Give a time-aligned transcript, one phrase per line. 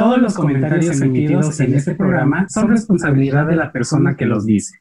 [0.00, 4.80] Todos los comentarios emitidos en este programa son responsabilidad de la persona que los dice.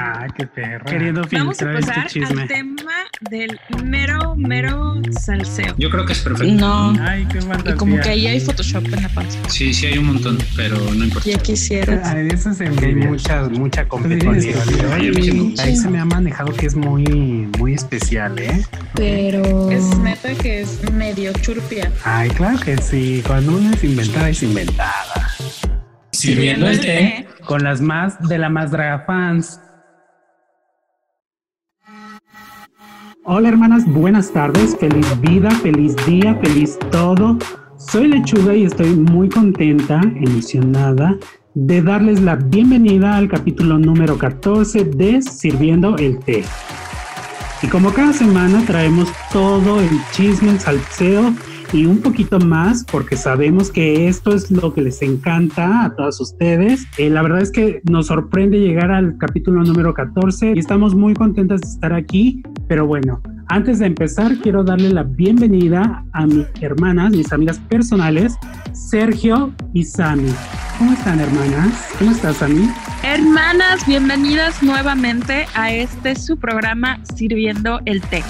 [0.00, 0.84] Ah, qué perro.
[0.84, 2.42] Queriendo Vamos a filtrar este pasar chisme.
[2.42, 2.92] al tema
[3.30, 5.74] del mero, mero salseo.
[5.76, 6.54] Yo creo que es perfecto.
[6.54, 6.94] No.
[7.00, 9.38] Ay, qué Y como que ahí hay Photoshop en la panza.
[9.48, 11.28] Sí, sí hay un montón, pero no importa.
[11.28, 12.00] Ya quisieras.
[12.04, 14.64] Ah, hay mucha, mucha competencia.
[14.64, 15.62] sí, Ay, a mí sí me gusta.
[15.64, 18.64] Ahí se me ha manejado que es muy, muy especial, ¿eh?
[18.94, 21.90] Pero es neta que es medio churpia.
[22.04, 23.20] Ay, claro que sí.
[23.26, 25.28] Cuando uno es inventada, es inventada.
[26.12, 27.26] Sirviendo el té.
[27.44, 29.60] Con las más de la más draga fans.
[33.30, 37.36] Hola hermanas, buenas tardes, feliz vida, feliz día, feliz todo.
[37.76, 41.14] Soy Lechuga y estoy muy contenta, emocionada
[41.52, 46.42] de darles la bienvenida al capítulo número 14 de Sirviendo el Té.
[47.60, 51.34] Y como cada semana traemos todo el chisme, el salseo
[51.72, 56.20] y un poquito más porque sabemos que esto es lo que les encanta a todos
[56.20, 56.86] ustedes.
[56.96, 61.14] Eh, la verdad es que nos sorprende llegar al capítulo número 14 y estamos muy
[61.14, 62.42] contentas de estar aquí.
[62.68, 68.36] Pero bueno, antes de empezar quiero darle la bienvenida a mis hermanas, mis amigas personales,
[68.72, 70.32] Sergio y Sami.
[70.78, 71.90] ¿Cómo están hermanas?
[71.98, 72.68] ¿Cómo estás Sami?
[73.02, 78.22] Hermanas, bienvenidas nuevamente a este su programa Sirviendo el Té.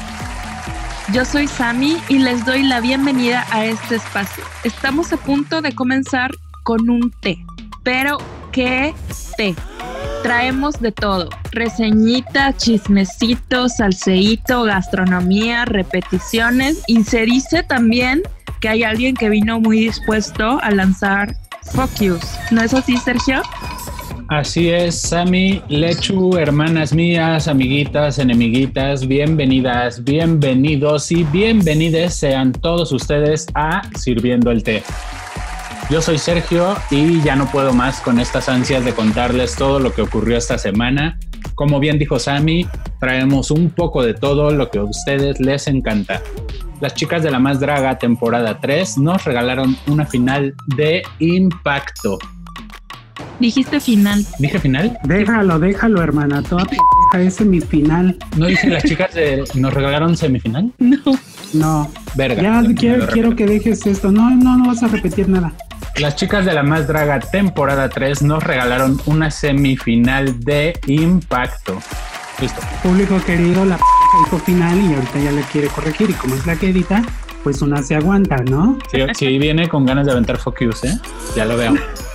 [1.12, 4.44] Yo soy Sami y les doy la bienvenida a este espacio.
[4.62, 6.30] Estamos a punto de comenzar
[6.64, 7.38] con un té,
[7.82, 8.18] pero
[8.52, 8.94] ¿qué
[9.38, 9.54] té?
[10.22, 18.20] Traemos de todo, reseñita, chismecito, salseíto, gastronomía, repeticiones y se dice también
[18.60, 21.34] que hay alguien que vino muy dispuesto a lanzar
[21.72, 22.20] Focus.
[22.50, 23.42] ¿No es así, Sergio?
[24.28, 33.46] Así es, Sami, Lechu, hermanas mías, amiguitas, enemiguitas, bienvenidas, bienvenidos y bienvenides sean todos ustedes
[33.54, 34.82] a Sirviendo el Té.
[35.88, 39.94] Yo soy Sergio y ya no puedo más con estas ansias de contarles todo lo
[39.94, 41.18] que ocurrió esta semana.
[41.54, 42.66] Como bien dijo Sami,
[43.00, 46.20] traemos un poco de todo lo que a ustedes les encanta.
[46.82, 52.18] Las chicas de la más draga temporada 3 nos regalaron una final de impacto.
[53.40, 54.24] Dijiste final.
[54.38, 54.98] ¿Dije final?
[55.04, 56.76] Déjalo, déjalo hermana, toda p***
[57.14, 58.16] es semifinal.
[58.36, 60.72] ¿No dije las chicas de nos regalaron semifinal?
[60.78, 60.98] No.
[61.54, 62.42] No, Verga.
[62.42, 64.10] ya quiero, quiero que dejes esto.
[64.10, 65.52] No, no, no vas a repetir nada.
[65.96, 71.78] Las chicas de la más draga temporada 3 nos regalaron una semifinal de impacto.
[72.40, 72.60] Listo.
[72.82, 73.82] Público querido, la p
[74.24, 76.10] dijo final y ahorita ya le quiere corregir.
[76.10, 77.02] Y como es la que edita,
[77.42, 78.78] pues una se aguanta, ¿no?
[78.92, 80.98] Sí, sí viene con ganas de aventar focus, ¿eh?
[81.34, 81.74] Ya lo veo.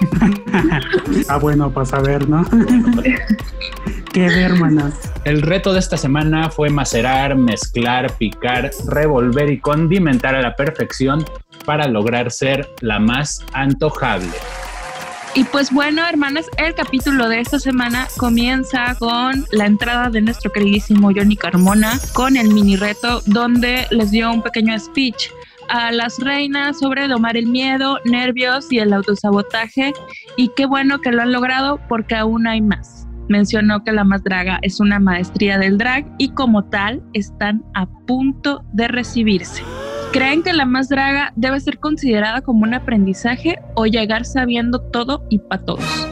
[1.28, 2.44] Ah, bueno, pues a ver, ¿no?
[4.12, 4.94] ¿Qué de hermanas?
[5.24, 11.24] El reto de esta semana fue macerar, mezclar, picar, revolver y condimentar a la perfección
[11.64, 14.32] para lograr ser la más antojable.
[15.34, 20.50] Y pues bueno, hermanas, el capítulo de esta semana comienza con la entrada de nuestro
[20.50, 25.30] queridísimo Johnny Carmona con el mini reto donde les dio un pequeño speech
[25.70, 29.92] a las reinas sobre domar el miedo, nervios y el autosabotaje.
[30.36, 33.06] Y qué bueno que lo han logrado porque aún hay más.
[33.28, 37.86] Mencionó que la más draga es una maestría del drag y como tal están a
[38.06, 39.62] punto de recibirse.
[40.12, 45.24] ¿Creen que la más draga debe ser considerada como un aprendizaje o llegar sabiendo todo
[45.30, 46.08] y para todos?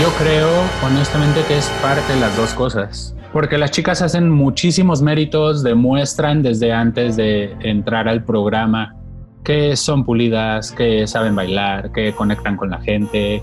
[0.00, 0.48] Yo creo
[0.84, 3.16] honestamente que es parte de las dos cosas.
[3.36, 8.96] Porque las chicas hacen muchísimos méritos, demuestran desde antes de entrar al programa
[9.44, 13.42] que son pulidas, que saben bailar, que conectan con la gente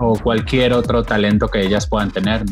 [0.00, 2.42] o cualquier otro talento que ellas puedan tener.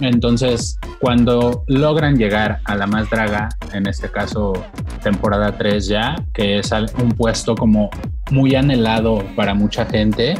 [0.00, 4.54] Entonces, cuando logran llegar a la más draga, en este caso
[5.04, 7.90] temporada 3 ya, que es un puesto como
[8.30, 10.34] muy anhelado para mucha gente,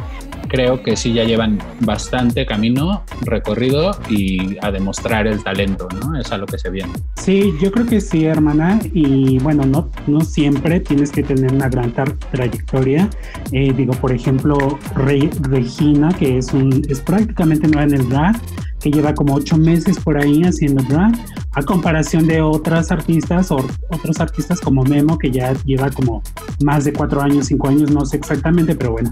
[0.47, 6.19] creo que sí ya llevan bastante camino recorrido y a demostrar el talento, ¿no?
[6.19, 6.91] Es a lo que se viene.
[7.15, 8.79] Sí, yo creo que sí, hermana.
[8.93, 11.93] Y bueno, no, no siempre tienes que tener una gran
[12.31, 13.09] trayectoria.
[13.51, 14.57] Eh, digo, por ejemplo,
[14.95, 18.39] Re- Regina, que es, un, es prácticamente nueva en el drag,
[18.79, 21.13] que lleva como ocho meses por ahí haciendo drag,
[21.55, 23.57] a comparación de otras artistas o
[23.89, 26.21] otros artistas como Memo, que ya lleva como
[26.63, 29.09] más de cuatro años, cinco años, no sé exactamente, pero bueno.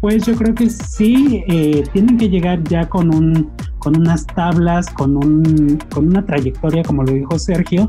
[0.00, 4.88] Pues yo creo que sí, eh, tienen que llegar ya con un con unas tablas,
[4.90, 7.86] con un con una trayectoria, como lo dijo Sergio,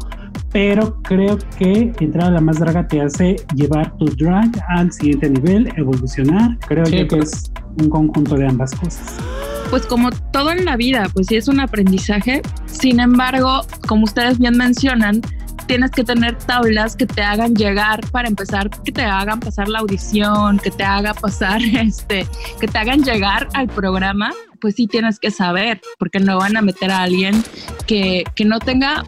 [0.52, 5.30] pero creo que entrar a la más draga te hace llevar tu drag al siguiente
[5.30, 6.58] nivel, evolucionar.
[6.68, 9.18] Creo Sí, yo que es un conjunto de ambas cosas.
[9.70, 12.42] Pues como todo en la vida, pues sí es un aprendizaje.
[12.66, 15.22] Sin embargo, como ustedes bien mencionan,
[15.68, 19.80] tienes que tener tablas que te hagan llegar para empezar, que te hagan pasar la
[19.80, 22.26] audición, que te haga pasar este,
[22.60, 26.62] que te hagan llegar al programa pues sí tienes que saber, porque no van a
[26.62, 27.44] meter a alguien
[27.88, 29.04] que, que no tenga,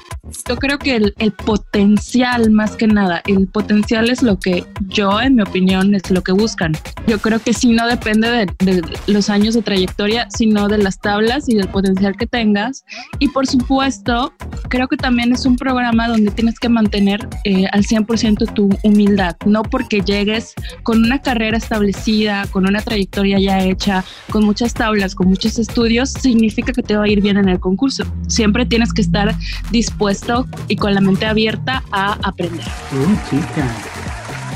[0.48, 5.22] yo creo que el, el, potencial más que nada, el potencial es lo que yo,
[5.22, 6.74] en mi opinión, es lo que buscan.
[7.07, 11.00] Yo creo que sí no depende de, de los años de trayectoria, sino de las
[11.00, 12.86] tablas y del potencial que tengas.
[13.19, 14.33] Y por supuesto,
[14.69, 19.36] creo que también es un programa donde tienes que mantener eh, al 100% tu humildad,
[19.45, 25.16] no porque llegues con una carrera establecida, con una trayectoria ya hecha, con muchas tablas,
[25.16, 28.04] con muchos estudios, significa que te va a ir bien en el concurso.
[28.28, 29.36] Siempre tienes que estar
[29.72, 30.20] dispuesto
[30.68, 32.65] y con la mente abierta a aprender.
[32.91, 33.68] Uh, chica.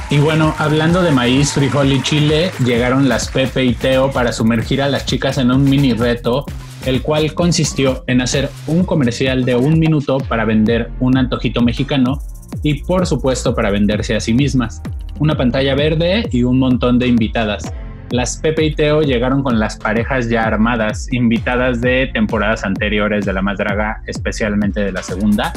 [0.10, 4.82] Y bueno, hablando de maíz, frijol y chile, llegaron las Pepe y Teo para sumergir
[4.82, 6.46] a las chicas en un mini reto,
[6.86, 12.20] el cual consistió en hacer un comercial de un minuto para vender un antojito mexicano
[12.62, 14.82] y por supuesto para venderse a sí mismas.
[15.18, 17.74] Una pantalla verde y un montón de invitadas.
[18.12, 23.34] Las Pepe y Teo llegaron con las parejas ya armadas, invitadas de temporadas anteriores de
[23.34, 25.52] La Más Draga, especialmente de la segunda,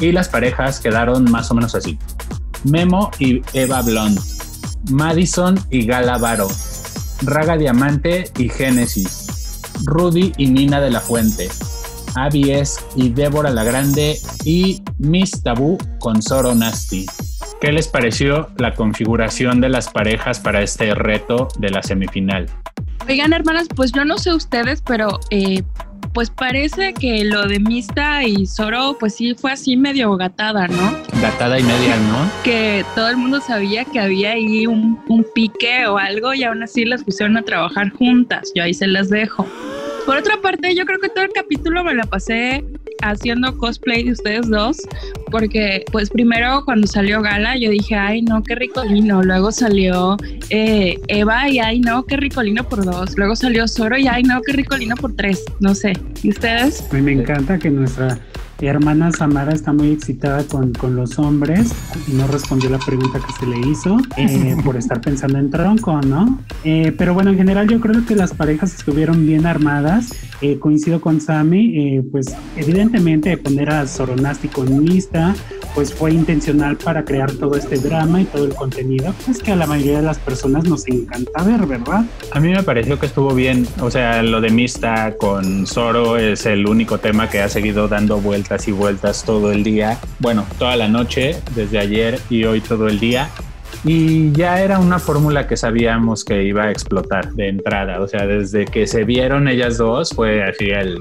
[0.00, 1.98] y las parejas quedaron más o menos así.
[2.64, 4.18] Memo y Eva Blond,
[4.90, 6.48] Madison y Gala Varo,
[7.22, 11.48] Raga Diamante y Génesis, Rudy y Nina de la Fuente,
[12.14, 17.06] Abies y Débora la Grande y Miss Tabú con Zoro Nasty.
[17.62, 22.46] ¿Qué les pareció la configuración de las parejas para este reto de la semifinal?
[23.08, 25.62] Oigan, hermanas, pues yo no sé ustedes, pero eh,
[26.12, 30.98] pues parece que lo de Mista y Zoro, pues sí fue así medio gatada, ¿no?
[31.22, 32.28] Gatada y media, ¿no?
[32.42, 36.64] Que todo el mundo sabía que había ahí un, un pique o algo y aún
[36.64, 38.50] así las pusieron a trabajar juntas.
[38.56, 39.46] Yo ahí se las dejo.
[40.04, 42.64] Por otra parte, yo creo que todo el capítulo me la pasé
[43.02, 44.78] haciendo cosplay de ustedes dos,
[45.30, 50.16] porque pues primero cuando salió Gala yo dije, ay no, qué ricolino, luego salió
[50.50, 54.40] eh, Eva y ay no, qué ricolino por dos, luego salió Zoro y ay no,
[54.42, 56.86] qué ricolino por tres, no sé, ¿y ustedes?
[56.92, 58.18] Me encanta que nuestra
[58.66, 61.72] hermana Samara está muy excitada con, con los hombres
[62.06, 66.00] y no respondió la pregunta que se le hizo eh, por estar pensando en tronco,
[66.00, 66.38] ¿no?
[66.64, 70.10] Eh, pero bueno, en general yo creo que las parejas estuvieron bien armadas.
[70.40, 75.36] Eh, coincido con Sammy, pues evidentemente poner a Soronasti con lista
[75.74, 79.56] pues fue intencional para crear todo este drama y todo el contenido, pues que a
[79.56, 82.04] la mayoría de las personas nos encanta ver, ¿verdad?
[82.30, 86.46] A mí me pareció que estuvo bien, o sea, lo de Mista con Zoro es
[86.46, 90.76] el único tema que ha seguido dando vueltas y vueltas todo el día, bueno, toda
[90.76, 93.28] la noche, desde ayer y hoy todo el día.
[93.84, 98.00] Y ya era una fórmula que sabíamos que iba a explotar de entrada.
[98.00, 100.98] O sea, desde que se vieron ellas dos fue así el...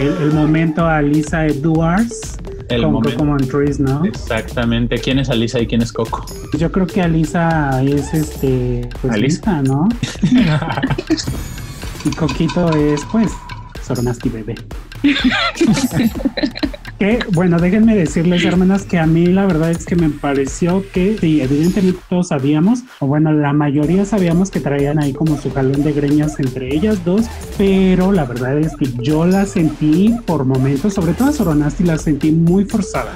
[0.00, 2.38] El, el momento a Lisa Edwards
[2.68, 3.18] El con momento.
[3.18, 4.04] Coco Montrese, ¿no?
[4.04, 4.98] Exactamente.
[4.98, 6.24] ¿Quién es Alisa y quién es Coco?
[6.58, 9.62] Yo creo que Alisa es este, pues ¿Alisa?
[9.62, 9.88] ¿no?
[12.04, 13.30] Y Coquito es, pues,
[13.82, 14.56] Soronasti bebé.
[16.98, 21.16] que, bueno, déjenme decirles, hermanas, que a mí la verdad es que me pareció que,
[21.20, 25.92] evidentemente todos sabíamos, o bueno, la mayoría sabíamos que traían ahí como su jalón de
[25.92, 27.26] greñas entre ellas dos,
[27.58, 31.98] pero la verdad es que yo la sentí por momentos, sobre todo a Soronasti, la
[31.98, 33.12] sentí muy forzada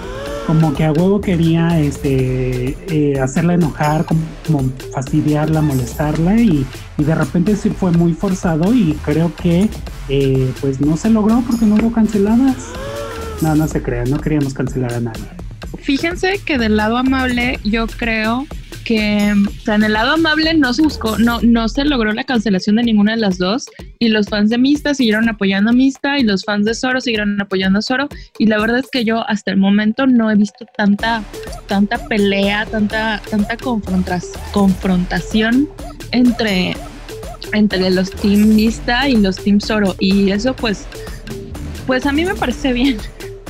[0.47, 6.65] como que a huevo quería este eh, hacerla enojar, como, fastidiarla, molestarla y,
[6.99, 9.69] y, de repente sí fue muy forzado y creo que
[10.09, 12.57] eh, pues no se logró porque no hubo canceladas.
[13.43, 15.25] No, no se crea, no queríamos cancelar a nadie.
[15.79, 18.47] Fíjense que del lado amable yo creo
[18.87, 22.23] que o sea, en el lado amable no se buscó, no, no se logró la
[22.23, 23.67] cancelación de ninguna de las dos
[23.99, 27.41] y los fans de Mista siguieron apoyando a Mista y los fans de Zoro siguieron
[27.41, 30.65] apoyando a Zoro y la verdad es que yo hasta el momento no he visto
[30.77, 31.25] tanta,
[31.67, 33.57] tanta pelea, tanta, tanta
[34.53, 35.69] confrontación
[36.13, 36.77] entre,
[37.53, 40.87] entre los Team Mista y los Team Zoro y eso pues,
[41.89, 42.99] pues a mí me parece bien.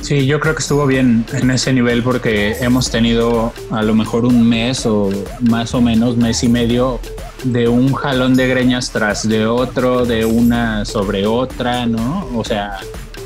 [0.07, 4.23] Sí, yo creo que estuvo bien en ese nivel porque hemos tenido a lo mejor
[4.23, 5.09] un mes o
[5.41, 7.01] más o menos mes y medio
[7.43, 12.25] de un jalón de greñas tras de otro, de una sobre otra, ¿no?
[12.33, 12.77] O sea,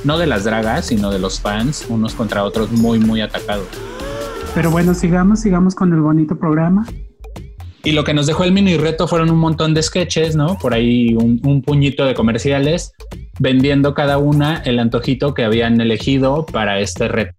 [0.04, 3.68] no de las dragas, sino de los fans, unos contra otros muy, muy atacados.
[4.56, 6.88] Pero bueno, sigamos, sigamos con el bonito programa.
[7.84, 10.58] Y lo que nos dejó el mini reto fueron un montón de sketches, ¿no?
[10.58, 12.96] Por ahí un, un puñito de comerciales
[13.40, 17.36] vendiendo cada una el antojito que habían elegido para este reto.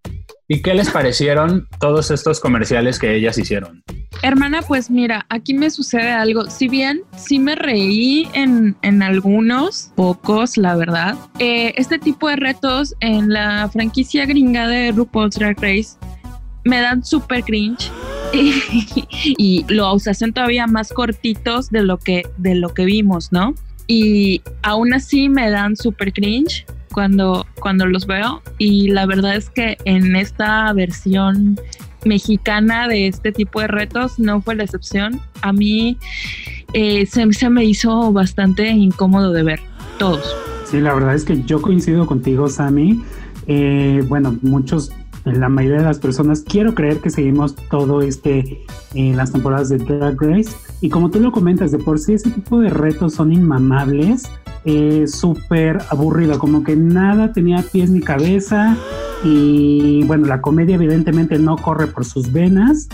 [0.49, 3.83] ¿Y qué les parecieron todos estos comerciales que ellas hicieron?
[4.23, 6.51] Hermana, pues mira, aquí me sucede algo.
[6.51, 12.37] Si bien sí me reí en, en algunos, pocos, la verdad, eh, este tipo de
[12.37, 15.97] retos en la franquicia gringa de RuPaul's Drag Race
[16.65, 17.91] me dan súper cringe.
[19.39, 23.55] Y, los hacen todavía más cortitos de lo que, de lo que vimos, ¿no?
[23.87, 28.43] Y aún así me dan súper cringe cuando, cuando los veo.
[28.59, 31.59] Y la verdad es que en esta versión
[32.05, 35.21] mexicana de este tipo de retos no fue la excepción.
[35.43, 35.99] A mí
[36.73, 39.61] eh, se, se me hizo bastante incómodo de ver,
[39.99, 40.35] todos.
[40.65, 43.03] Sí, la verdad es que yo coincido contigo, Sammy.
[43.47, 44.93] Eh, bueno, muchos,
[45.25, 48.65] la mayoría de las personas, quiero creer que seguimos todo este,
[48.95, 50.51] en las temporadas de Drag Race.
[50.81, 54.25] Y como tú lo comentas, de por sí ese tipo de retos son inmamables,
[54.65, 58.77] eh, súper aburrido, como que nada tenía pies ni cabeza.
[59.25, 62.89] Y bueno, la comedia evidentemente no corre por sus venas.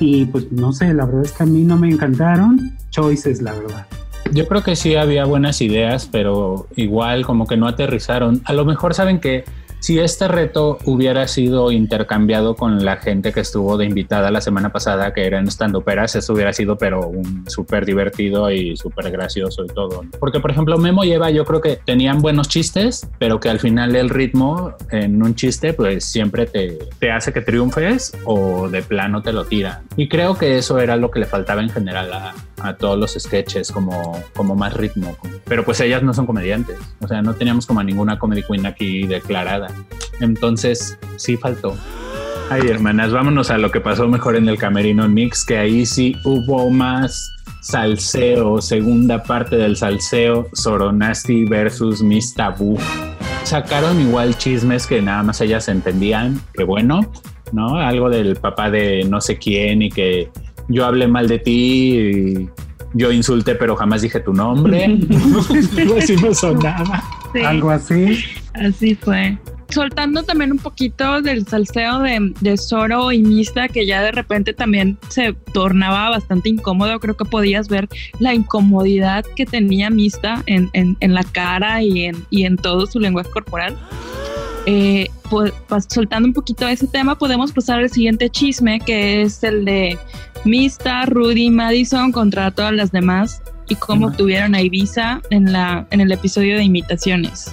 [0.00, 2.76] Y pues no sé, la verdad es que a mí no me encantaron.
[2.90, 3.86] Choices, la verdad.
[4.32, 8.42] Yo creo que sí había buenas ideas, pero igual como que no aterrizaron.
[8.44, 9.44] A lo mejor saben que
[9.80, 14.70] si este reto hubiera sido intercambiado con la gente que estuvo de invitada la semana
[14.72, 19.68] pasada, que eran stand-uperas, eso hubiera sido pero un súper divertido y súper gracioso y
[19.68, 20.04] todo.
[20.18, 23.60] Porque, por ejemplo, Memo y Eva yo creo que tenían buenos chistes, pero que al
[23.60, 28.82] final el ritmo en un chiste pues siempre te, te hace que triunfes o de
[28.82, 29.82] plano te lo tira.
[29.96, 33.12] Y creo que eso era lo que le faltaba en general a, a todos los
[33.18, 35.16] sketches, como, como más ritmo.
[35.44, 39.06] Pero pues ellas no son comediantes, o sea, no teníamos como ninguna comedy queen aquí
[39.06, 39.68] declarada.
[40.20, 41.76] Entonces, sí faltó.
[42.50, 46.16] Ay, hermanas, vámonos a lo que pasó mejor en el Camerino Mix, que ahí sí
[46.24, 52.78] hubo más salseo, segunda parte del salseo, Soronasti versus Miss Tabú.
[53.44, 57.12] Sacaron igual chismes que nada más ellas entendían, que bueno,
[57.52, 57.76] ¿no?
[57.76, 60.30] Algo del papá de no sé quién y que
[60.68, 62.48] yo hablé mal de ti y
[62.94, 64.84] yo insulté pero jamás dije tu nombre.
[65.98, 67.02] así me sonaba.
[67.44, 68.18] Algo así.
[68.54, 69.38] Así fue
[69.70, 74.54] soltando también un poquito del salseo de, de Zoro y Mista, que ya de repente
[74.54, 76.98] también se tornaba bastante incómodo.
[77.00, 82.24] Creo que podías ver la incomodidad que tenía Mista en, en, la cara y en,
[82.30, 83.76] y en todo su lenguaje corporal.
[84.70, 85.54] Eh, pues,
[85.88, 89.96] soltando un poquito ese tema, podemos pasar al siguiente chisme, que es el de
[90.44, 96.02] Mista, Rudy, Madison contra todas las demás y cómo obtuvieron a Ibiza en, la, en
[96.02, 97.50] el episodio de imitaciones.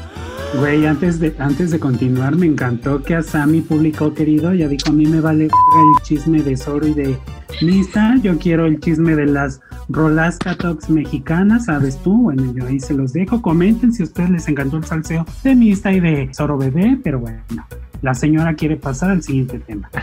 [0.54, 4.90] Güey, antes de, antes de continuar, me encantó que a Sammy publicó, querido, ya dijo,
[4.90, 7.18] a mí me vale el chisme de Zoro y de
[7.62, 9.60] Mista, yo quiero el chisme de las
[9.90, 12.24] rolas Talks mexicanas, ¿sabes tú?
[12.24, 15.56] Bueno, yo ahí se los dejo, comenten si a ustedes les encantó el salseo de
[15.56, 17.42] Mista y de Zoro Bebé, pero bueno,
[18.02, 19.90] la señora quiere pasar al siguiente tema.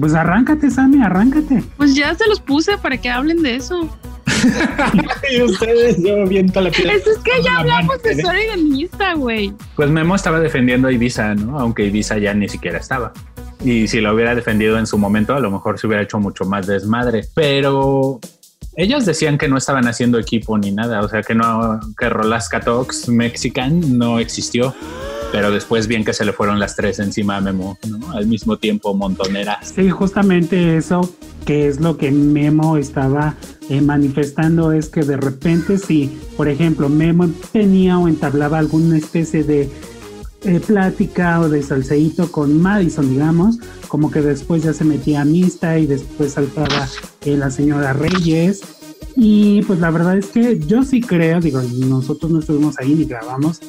[0.00, 1.62] Pues arráncate, Sammy, arráncate.
[1.76, 3.94] Pues ya se los puse para que hablen de eso.
[5.30, 6.90] y ustedes, yo viento la piel.
[6.90, 8.12] Eso es que ya hablamos de
[8.56, 9.52] y de güey.
[9.76, 11.58] Pues Memo estaba defendiendo a Ibiza, ¿no?
[11.58, 13.12] Aunque Ibiza ya ni siquiera estaba.
[13.64, 16.44] Y si lo hubiera defendido en su momento, a lo mejor se hubiera hecho mucho
[16.44, 17.24] más desmadre.
[17.34, 18.20] Pero
[18.76, 22.60] ellos decían que no estaban haciendo equipo ni nada, o sea que no, que Rolasca
[22.60, 24.74] Talks Mexican no existió
[25.32, 28.12] pero después bien que se le fueron las tres encima a Memo, ¿no?
[28.12, 29.58] Al mismo tiempo, montonera.
[29.62, 31.00] Sí, justamente eso
[31.46, 33.34] que es lo que Memo estaba
[33.68, 39.42] eh, manifestando es que de repente si, por ejemplo, Memo tenía o entablaba alguna especie
[39.42, 39.70] de
[40.44, 43.58] eh, plática o de salseíto con Madison, digamos,
[43.88, 46.88] como que después ya se metía a Mista y después saltaba
[47.24, 48.60] eh, la señora Reyes.
[49.16, 53.04] Y pues la verdad es que yo sí creo, digo, nosotros no estuvimos ahí ni
[53.04, 53.60] grabamos,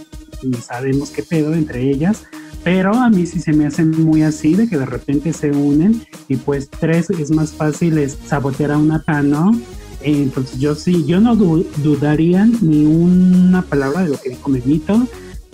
[0.44, 2.24] ni sabemos qué pedo entre ellas,
[2.64, 6.06] pero a mí sí se me hacen muy así de que de repente se unen
[6.28, 9.52] y pues tres es más fácil es sabotear a una ¿no?
[10.02, 15.08] Entonces yo sí, yo no dudaría ni una palabra de lo que dijo Memito.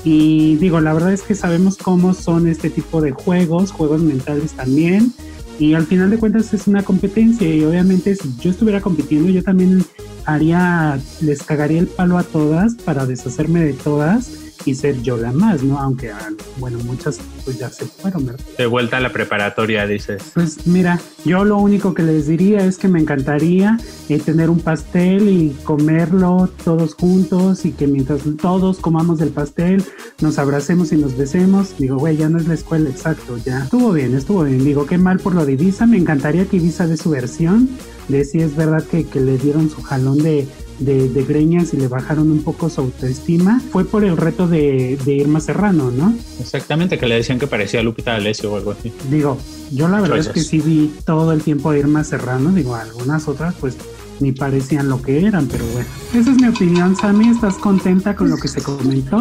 [0.04, 4.54] Y digo, la verdad es que sabemos cómo son este tipo de juegos, juegos mentales
[4.54, 5.14] también.
[5.60, 9.44] Y al final de cuentas es una competencia y obviamente si yo estuviera compitiendo yo
[9.44, 9.84] también
[10.26, 15.32] haría, les cagaría el palo a todas para deshacerme de todas y ser yo la
[15.32, 15.80] más, ¿no?
[15.80, 18.46] Aunque, ah, bueno, muchas pues ya se fueron, ¿verdad?
[18.58, 20.24] De vuelta a la preparatoria, dices.
[20.34, 23.78] Pues mira, yo lo único que les diría es que me encantaría
[24.10, 29.84] eh, tener un pastel y comerlo todos juntos y que mientras todos comamos el pastel,
[30.22, 31.78] nos abracemos y nos besemos.
[31.78, 33.64] Digo, güey, ya no es la escuela, exacto, ya.
[33.64, 34.64] Estuvo bien, estuvo bien.
[34.64, 37.70] Digo, qué mal por lo de Ibiza, me encantaría que Ibiza dé su versión
[38.08, 40.48] de si es verdad que, que le dieron su jalón de
[40.80, 45.40] de, greñas y le bajaron un poco su autoestima, fue por el reto de, Irma
[45.40, 46.14] Serrano, ¿no?
[46.40, 48.92] Exactamente, que le decían que parecía Lupita D'Alessio o algo así.
[49.10, 49.38] Digo,
[49.72, 53.28] yo la verdad es que sí vi todo el tiempo a Irma Serrano, digo, algunas
[53.28, 53.76] otras pues
[54.20, 55.88] ni parecían lo que eran, pero bueno.
[56.14, 57.30] Esa es mi opinión, Sammy.
[57.30, 59.20] ¿Estás contenta con lo que se comentó?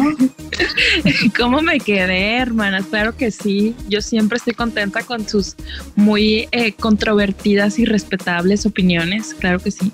[1.37, 2.85] ¿Cómo me quedé, hermanas?
[2.89, 3.75] Claro que sí.
[3.87, 5.55] Yo siempre estoy contenta con sus
[5.95, 9.33] muy eh, controvertidas y respetables opiniones.
[9.33, 9.91] Claro que sí.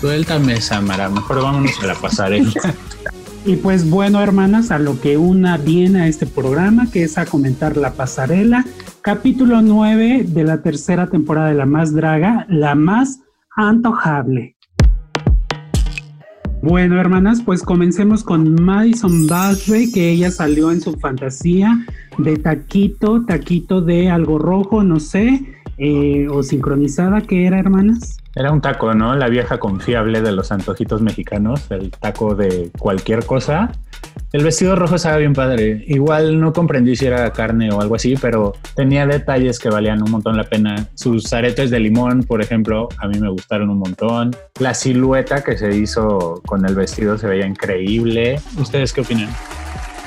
[0.00, 1.08] Suéltame, Samara.
[1.08, 2.52] Mejor vámonos a la pasarela.
[3.46, 7.26] Y pues bueno, hermanas, a lo que una viene a este programa, que es a
[7.26, 8.64] comentar La Pasarela,
[9.02, 13.20] capítulo 9 de la tercera temporada de La Más Draga, La Más
[13.58, 14.54] Antojable.
[16.60, 21.86] Bueno, hermanas, pues comencemos con Madison Basre, que ella salió en su fantasía
[22.18, 25.40] de taquito, taquito de algo rojo, no sé,
[25.78, 28.18] eh, o sincronizada, ¿qué era, hermanas?
[28.34, 29.16] Era un taco, ¿no?
[29.16, 33.72] La vieja confiable de los antojitos mexicanos, el taco de cualquier cosa.
[34.32, 35.84] El vestido rojo estaba bien padre.
[35.86, 40.10] Igual no comprendí si era carne o algo así, pero tenía detalles que valían un
[40.10, 40.88] montón la pena.
[40.94, 44.36] Sus aretes de limón, por ejemplo, a mí me gustaron un montón.
[44.58, 48.40] La silueta que se hizo con el vestido se veía increíble.
[48.58, 49.30] ¿Ustedes qué opinan?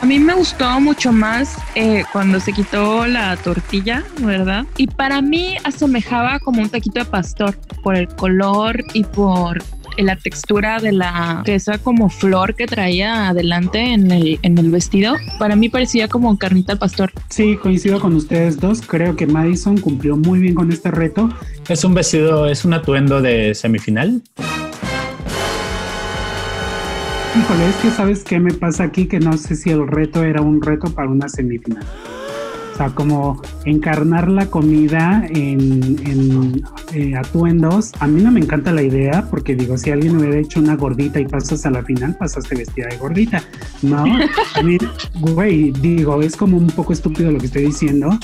[0.02, 4.66] A mí me gustó mucho más eh, cuando se quitó la tortilla, ¿verdad?
[4.78, 9.62] Y para mí asemejaba como un taquito de pastor por el color y por
[10.04, 14.72] la textura de la que esa como flor que traía adelante en el, en el
[14.72, 15.16] vestido.
[15.38, 17.12] Para mí parecía como carnita al pastor.
[17.30, 18.82] Sí, coincido con ustedes dos.
[18.82, 21.30] Creo que Madison cumplió muy bien con este reto.
[21.68, 24.22] Es un vestido, es un atuendo de semifinal.
[27.38, 30.42] Híjole, es que sabes qué me pasa aquí, que no sé si el reto era
[30.42, 31.86] un reto para una semifinal.
[32.80, 37.92] Sea, como encarnar la comida en, eh, atuendos.
[38.00, 41.20] A mí no me encanta la idea porque digo, si alguien hubiera hecho una gordita
[41.20, 43.44] y pasas a la final, pasaste vestida de gordita.
[43.82, 44.06] No,
[44.56, 44.78] a mí,
[45.20, 48.18] güey, digo, es como un poco estúpido lo que estoy diciendo,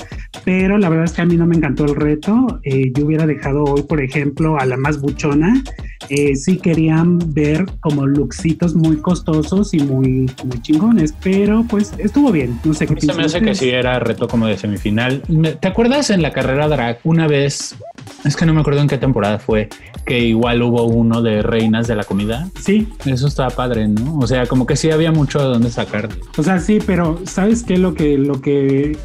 [0.46, 2.58] pero la verdad es que a mí no me encantó el reto.
[2.62, 5.62] Eh, yo hubiera dejado hoy, por ejemplo, a la más buchona
[6.08, 12.30] eh, sí querían ver como looksitos muy costosos y muy, muy chingones, pero pues estuvo
[12.30, 12.58] bien.
[12.64, 15.22] No sé qué Se me hace que sí era reto como de semifinal.
[15.60, 17.76] ¿Te acuerdas en la carrera drag una vez?
[18.24, 19.68] Es que no me acuerdo en qué temporada fue,
[20.04, 22.48] que igual hubo uno de reinas de la comida.
[22.60, 22.88] Sí.
[23.04, 24.18] Eso estaba padre, ¿no?
[24.18, 26.08] O sea, como que sí había mucho de dónde sacar.
[26.36, 27.78] O sea, sí, pero ¿sabes qué?
[27.78, 28.96] Lo que, lo que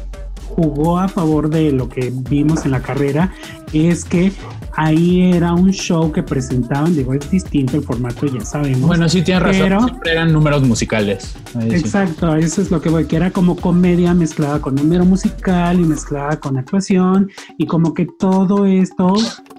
[0.48, 3.32] jugó a favor de lo que vimos en la carrera
[3.72, 4.32] es que
[4.76, 8.82] ahí era un show que presentaban, digo, es distinto el formato, ya sabemos.
[8.82, 11.34] Bueno, sí tienes razón, siempre eran números musicales.
[11.70, 15.84] exacto, eso es lo que voy, que era como comedia mezclada con número musical y
[15.84, 19.14] mezclada con actuación y como que todo esto,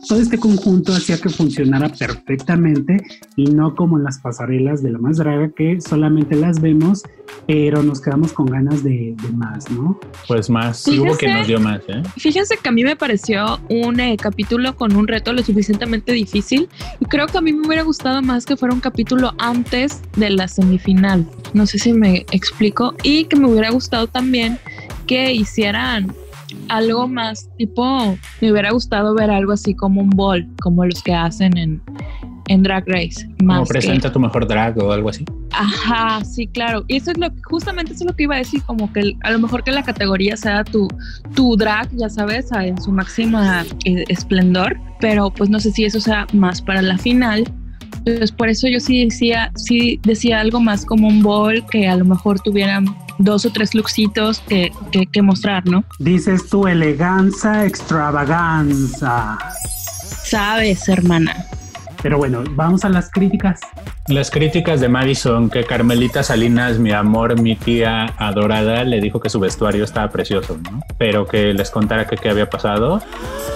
[0.08, 3.04] todo este conjunto hacía que funcionara perfectamente
[3.36, 7.04] y no como en las pasarelas de la más draga que solamente las vemos,
[7.48, 10.00] pero nos quedamos con ganas de, más, ¿no?
[10.28, 12.02] Pues más, sí hubo que nos dio más, ¿eh?
[12.18, 16.70] Fíjense que a mí me pareció un eh, capítulo con un reto lo suficientemente difícil
[17.00, 20.30] y creo que a mí me hubiera gustado más que fuera un capítulo antes de
[20.30, 21.26] la semifinal.
[21.54, 24.60] No sé si me explico y que me hubiera gustado también
[25.08, 26.14] que hicieran
[26.70, 31.14] algo más tipo, me hubiera gustado ver algo así como un ball, como los que
[31.14, 31.82] hacen en,
[32.48, 33.28] en Drag Race.
[33.44, 35.26] Más como presenta tu mejor drag o algo así.
[35.52, 36.84] Ajá, sí, claro.
[36.88, 39.14] Y eso es lo que, justamente eso es lo que iba a decir, como que
[39.22, 40.88] a lo mejor que la categoría sea tu,
[41.36, 46.00] tu drag, ya sabes, en su máxima eh, esplendor, pero pues no sé si eso
[46.00, 47.52] sea más para la final.
[48.04, 51.96] Pues por eso yo sí decía, sí decía algo más como un ball que a
[51.96, 52.86] lo mejor tuvieran
[53.20, 55.86] dos o tres looksitos que, que, que mostrar, ¿no?
[56.00, 59.38] Dices tu elegancia, extravaganza.
[60.24, 61.46] Sabes, hermana.
[62.04, 63.62] Pero bueno, vamos a las críticas.
[64.10, 69.30] Las críticas de Madison, que Carmelita Salinas, mi amor, mi tía adorada, le dijo que
[69.30, 70.82] su vestuario estaba precioso, ¿no?
[70.98, 73.02] Pero que les contara qué había pasado.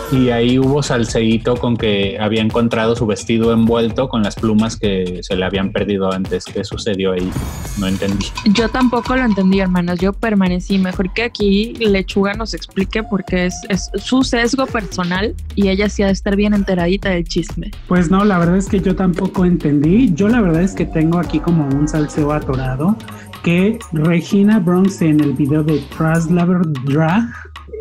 [0.09, 5.19] Y ahí hubo salseíto con que había encontrado su vestido envuelto con las plumas que
[5.21, 6.45] se le habían perdido antes.
[6.45, 7.29] ¿Qué sucedió ahí?
[7.77, 8.27] No entendí.
[8.53, 9.99] Yo tampoco lo entendí, hermanos.
[9.99, 10.77] Yo permanecí.
[10.77, 16.03] Mejor que aquí Lechuga nos explique porque es, es su sesgo personal y ella sí
[16.03, 17.71] ha de estar bien enteradita del chisme.
[17.89, 20.13] Pues no, la verdad es que yo tampoco entendí.
[20.13, 22.95] Yo la verdad es que tengo aquí como un salseo atorado
[23.43, 27.29] que Regina Bronx en el video de Traslaver Drag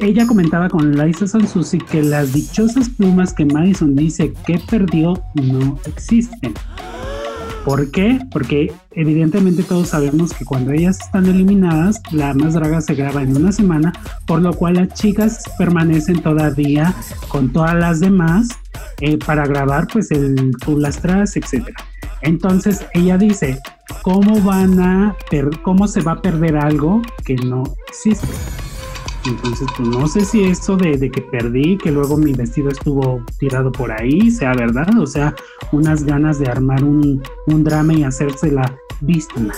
[0.00, 5.78] ella comentaba con Liza Sansusi que las dichosas plumas que Madison dice que perdió no
[5.86, 6.52] existen.
[7.66, 8.20] ¿Por qué?
[8.30, 13.36] Porque evidentemente todos sabemos que cuando ellas están eliminadas, la más draga se graba en
[13.36, 13.92] una semana,
[14.24, 16.94] por lo cual las chicas permanecen todavía
[17.26, 18.50] con todas las demás
[19.00, 21.66] eh, para grabar pues el full lastras, etc.
[22.22, 23.58] Entonces ella dice,
[24.02, 25.16] ¿cómo van a,
[25.64, 28.28] cómo se va a perder algo que no existe?
[29.26, 33.72] Entonces, pues no sé si esto de, que perdí, que luego mi vestido estuvo tirado
[33.72, 34.88] por ahí, sea verdad.
[34.98, 35.34] O sea,
[35.72, 39.52] unas ganas de armar un, un drama y hacerse la víctima,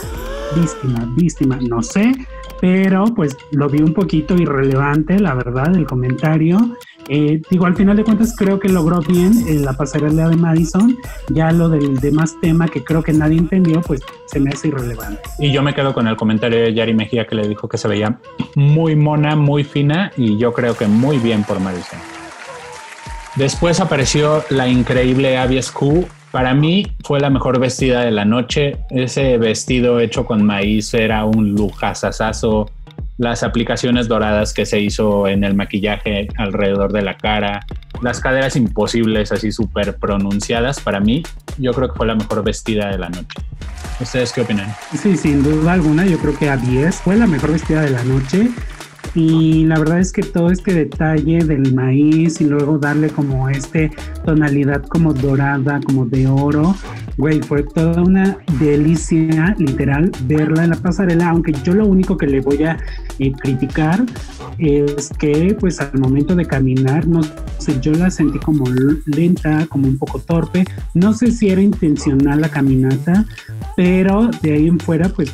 [0.56, 2.12] víctima, víctima, no sé,
[2.60, 6.58] pero pues lo vi un poquito irrelevante, la verdad, el comentario.
[7.08, 10.96] Eh, digo, al final de cuentas creo que logró bien en la pasarela de Madison.
[11.28, 15.22] Ya lo del demás tema que creo que nadie entendió, pues se me hace irrelevante.
[15.38, 17.88] Y yo me quedo con el comentario de Yari Mejía que le dijo que se
[17.88, 18.18] veía
[18.54, 21.98] muy mona, muy fina y yo creo que muy bien por Madison.
[23.36, 26.08] Después apareció la increíble Avies Q.
[26.32, 28.76] Para mí fue la mejor vestida de la noche.
[28.90, 32.68] Ese vestido hecho con maíz era un lujasasazo
[33.18, 37.66] las aplicaciones doradas que se hizo en el maquillaje alrededor de la cara,
[38.00, 41.24] las caderas imposibles así súper pronunciadas, para mí
[41.58, 43.40] yo creo que fue la mejor vestida de la noche.
[44.00, 44.72] ¿Ustedes qué opinan?
[44.96, 48.04] Sí, sin duda alguna, yo creo que a 10 fue la mejor vestida de la
[48.04, 48.50] noche.
[49.18, 53.90] Y la verdad es que todo este detalle del maíz y luego darle como este
[54.24, 56.76] tonalidad como dorada, como de oro,
[57.16, 62.28] güey, fue toda una delicia literal verla en la pasarela, aunque yo lo único que
[62.28, 62.78] le voy a
[63.18, 64.06] eh, criticar
[64.58, 67.22] es que pues al momento de caminar, no
[67.58, 68.66] sé, yo la sentí como
[69.06, 73.24] lenta, como un poco torpe, no sé si era intencional la caminata,
[73.76, 75.32] pero de ahí en fuera pues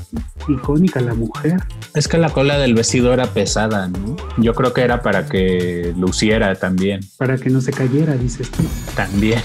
[0.49, 1.57] icónica la mujer.
[1.94, 4.17] Es que la cola del vestido era pesada, ¿no?
[4.39, 7.01] Yo creo que era para que luciera también.
[7.17, 8.63] Para que no se cayera, dices tú.
[8.95, 9.41] También.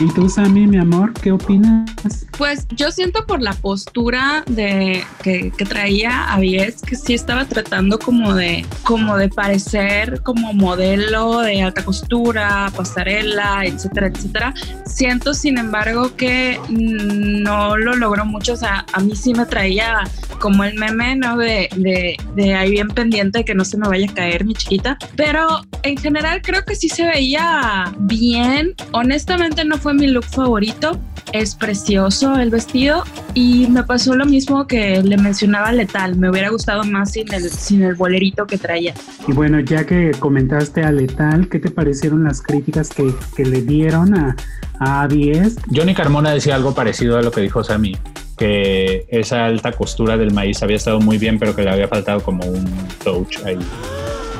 [0.00, 1.90] ¿Y tú, Sammy, mi amor, qué opinas?
[2.36, 7.98] Pues yo siento por la postura de que, que traía Avies que sí estaba tratando
[7.98, 14.54] como de, como de parecer como modelo de alta costura, pasarela, etcétera, etcétera.
[14.86, 18.54] Siento, sin embargo, que no lo logró mucho.
[18.54, 20.04] O sea, a mí sí me traía
[20.40, 21.36] como el meme, ¿no?
[21.36, 24.54] De, de, de, ahí bien pendiente de que no se me vaya a caer mi
[24.54, 24.98] chiquita.
[25.16, 25.46] Pero
[25.82, 28.74] en general creo que sí se veía bien.
[28.92, 30.98] Honestamente no fue mi look favorito.
[31.32, 33.04] Es precioso el vestido
[33.34, 36.16] y me pasó lo mismo que le mencionaba Letal.
[36.16, 38.94] Me hubiera gustado más sin el, sin el bolerito que traía.
[39.28, 43.62] Y bueno, ya que comentaste a Letal, ¿qué te parecieron las críticas que, que le
[43.62, 44.34] dieron a,
[44.80, 45.56] a 10?
[45.72, 47.96] Johnny Carmona decía algo parecido a lo que dijo Sammy
[48.40, 52.22] que esa alta costura del maíz había estado muy bien, pero que le había faltado
[52.22, 52.64] como un
[53.04, 53.58] touch ahí.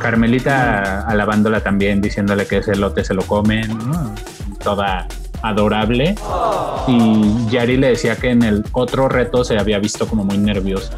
[0.00, 4.14] Carmelita alabándola también, diciéndole que ese lote se lo comen, ¿no?
[4.64, 5.06] toda
[5.42, 6.14] adorable.
[6.88, 10.92] Y Yari le decía que en el otro reto se había visto como muy nervioso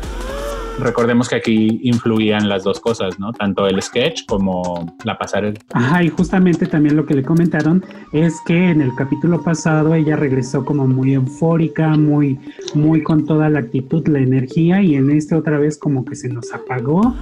[0.79, 3.33] recordemos que aquí influían las dos cosas, ¿no?
[3.33, 5.59] Tanto el sketch como la pasarela.
[5.73, 10.17] Ajá, y justamente también lo que le comentaron es que en el capítulo pasado ella
[10.17, 12.39] regresó como muy eufórica, muy,
[12.75, 16.29] muy con toda la actitud, la energía, y en este otra vez como que se
[16.29, 17.15] nos apagó.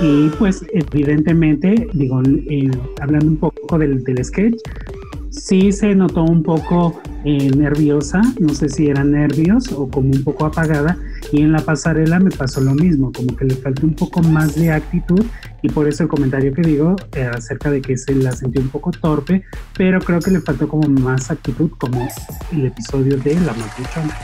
[0.00, 4.56] Y pues evidentemente, digo, eh, hablando un poco del, del sketch,
[5.36, 10.24] sí se notó un poco eh, nerviosa, no sé si eran nervios o como un
[10.24, 10.96] poco apagada,
[11.32, 14.54] y en la pasarela me pasó lo mismo, como que le faltó un poco más
[14.54, 15.24] de actitud
[15.62, 18.68] y por eso el comentario que digo eh, acerca de que se la sentí un
[18.68, 19.44] poco torpe,
[19.76, 22.08] pero creo que le faltó como más actitud como
[22.52, 24.16] el episodio de La Mapuchona.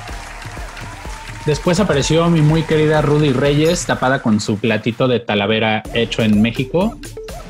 [1.47, 6.41] Después apareció mi muy querida Rudy Reyes tapada con su platito de talavera hecho en
[6.41, 6.97] México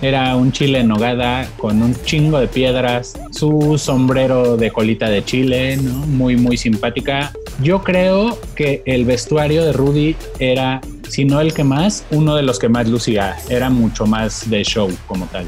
[0.02, 5.24] era un chile en nogada con un chingo de piedras, su sombrero de colita de
[5.24, 5.76] chile.
[5.76, 7.32] Muy, muy simpática.
[7.62, 12.42] Yo creo que el vestuario de Rudy era, si no el que más, uno de
[12.42, 13.36] los que más lucía.
[13.48, 15.46] Era mucho más de show como tal.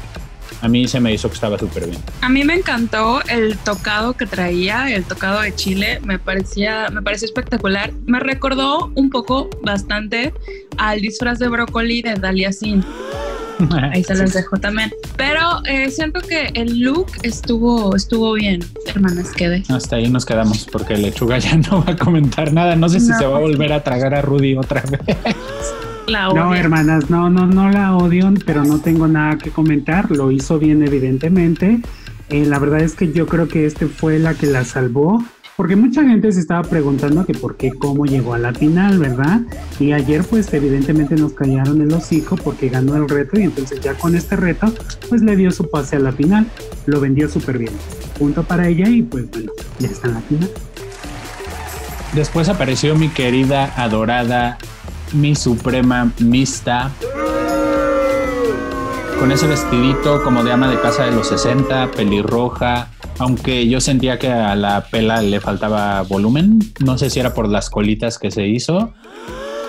[0.61, 2.01] A mí se me hizo que estaba súper bien.
[2.21, 7.01] A mí me encantó el tocado que traía, el tocado de Chile, me parecía, me
[7.01, 7.91] pareció espectacular.
[8.05, 10.33] Me recordó un poco, bastante,
[10.77, 12.85] al disfraz de brócoli de Dalia Sin.
[13.91, 14.91] Ahí se los dejo también.
[15.17, 19.63] Pero eh, siento que el look estuvo, estuvo bien, hermanas, quedé.
[19.69, 22.75] Hasta ahí nos quedamos porque Lechuga ya no va a comentar nada.
[22.75, 25.17] No sé si se va a volver a tragar a Rudy otra vez.
[26.07, 30.11] La no, hermanas, no, no, no la odio, pero no tengo nada que comentar.
[30.11, 31.79] Lo hizo bien, evidentemente.
[32.29, 35.23] Eh, la verdad es que yo creo que este fue la que la salvó.
[35.57, 39.41] Porque mucha gente se estaba preguntando que por qué, cómo llegó a la final, ¿verdad?
[39.79, 43.93] Y ayer pues evidentemente nos callaron el hocico porque ganó el reto y entonces ya
[43.93, 44.73] con este reto
[45.07, 46.45] pues le dio su pase a la final.
[46.85, 47.71] Lo vendió súper bien.
[48.19, 50.49] Punto para ella y pues bueno, ya está en la final.
[52.13, 54.57] Después apareció mi querida, adorada,
[55.13, 56.91] mi suprema mista.
[59.19, 62.89] Con ese vestidito como de ama de casa de los 60, pelirroja,
[63.19, 67.47] aunque yo sentía que a la pela le faltaba volumen, no sé si era por
[67.47, 68.93] las colitas que se hizo.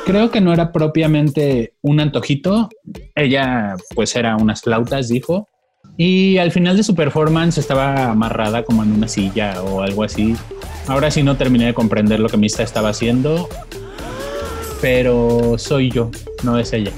[0.05, 2.69] Creo que no era propiamente un antojito.
[3.15, 5.49] Ella pues era unas flautas, dijo.
[5.97, 10.37] Y al final de su performance estaba amarrada como en una silla o algo así.
[10.89, 13.49] Ahora sí no terminé de comprender lo que Mista estaba haciendo,
[14.81, 16.11] pero soy yo,
[16.45, 16.93] no es ella.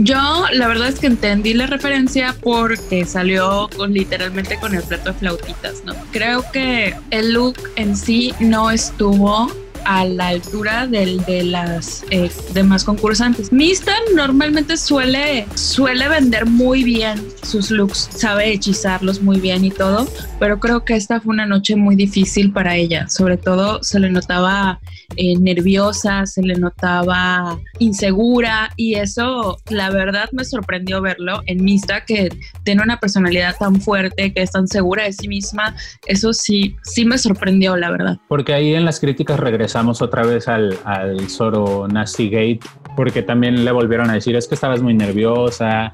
[0.00, 5.12] Yo la verdad es que entendí la referencia porque salió con, literalmente con el plato
[5.12, 5.92] de flautitas, ¿no?
[6.12, 9.50] Creo que el look en sí no estuvo
[9.88, 13.50] a la altura del, de las eh, demás concursantes.
[13.50, 20.06] Mista normalmente suele, suele vender muy bien sus looks, sabe hechizarlos muy bien y todo,
[20.38, 23.08] pero creo que esta fue una noche muy difícil para ella.
[23.08, 24.78] Sobre todo se le notaba
[25.16, 32.04] eh, nerviosa, se le notaba insegura y eso la verdad me sorprendió verlo en Mista
[32.04, 32.28] que
[32.62, 35.74] tiene una personalidad tan fuerte, que es tan segura de sí misma.
[36.06, 38.18] Eso sí, sí me sorprendió, la verdad.
[38.28, 42.60] Porque ahí en las críticas regresamos otra vez al, al Zoro Nasty Gate,
[42.96, 45.92] porque también le volvieron a decir, es que estabas muy nerviosa,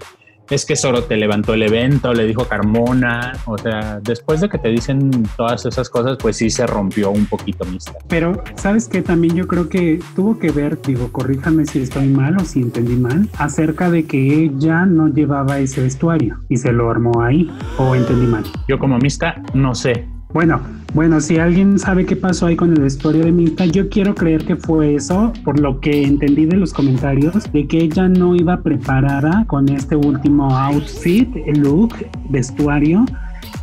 [0.50, 4.58] es que Zoro te levantó el evento, le dijo Carmona, o sea, después de que
[4.58, 7.92] te dicen todas esas cosas, pues sí se rompió un poquito Mista.
[8.08, 9.02] Pero, ¿sabes qué?
[9.02, 12.96] También yo creo que tuvo que ver, digo, corríjame si estoy mal o si entendí
[12.96, 17.94] mal, acerca de que ella no llevaba ese vestuario y se lo armó ahí, o
[17.94, 18.44] entendí mal.
[18.68, 20.60] Yo como Mista, no sé, bueno,
[20.94, 24.44] bueno, si alguien sabe qué pasó ahí con el vestuario de Mista, yo quiero creer
[24.44, 28.60] que fue eso, por lo que entendí de los comentarios, de que ella no iba
[28.60, 31.94] preparada con este último outfit, look,
[32.30, 33.04] vestuario,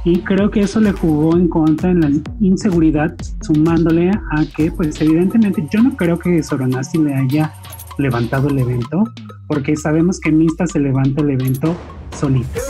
[0.06, 5.00] y creo que eso le jugó en contra en la inseguridad, sumándole a que, pues
[5.02, 7.52] evidentemente, yo no creo que Soronasi le haya
[7.98, 9.04] levantado el evento,
[9.48, 11.76] porque sabemos que Mista se levanta el evento
[12.18, 12.62] solita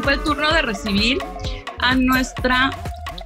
[0.00, 1.18] fue el turno de recibir
[1.78, 2.70] a nuestra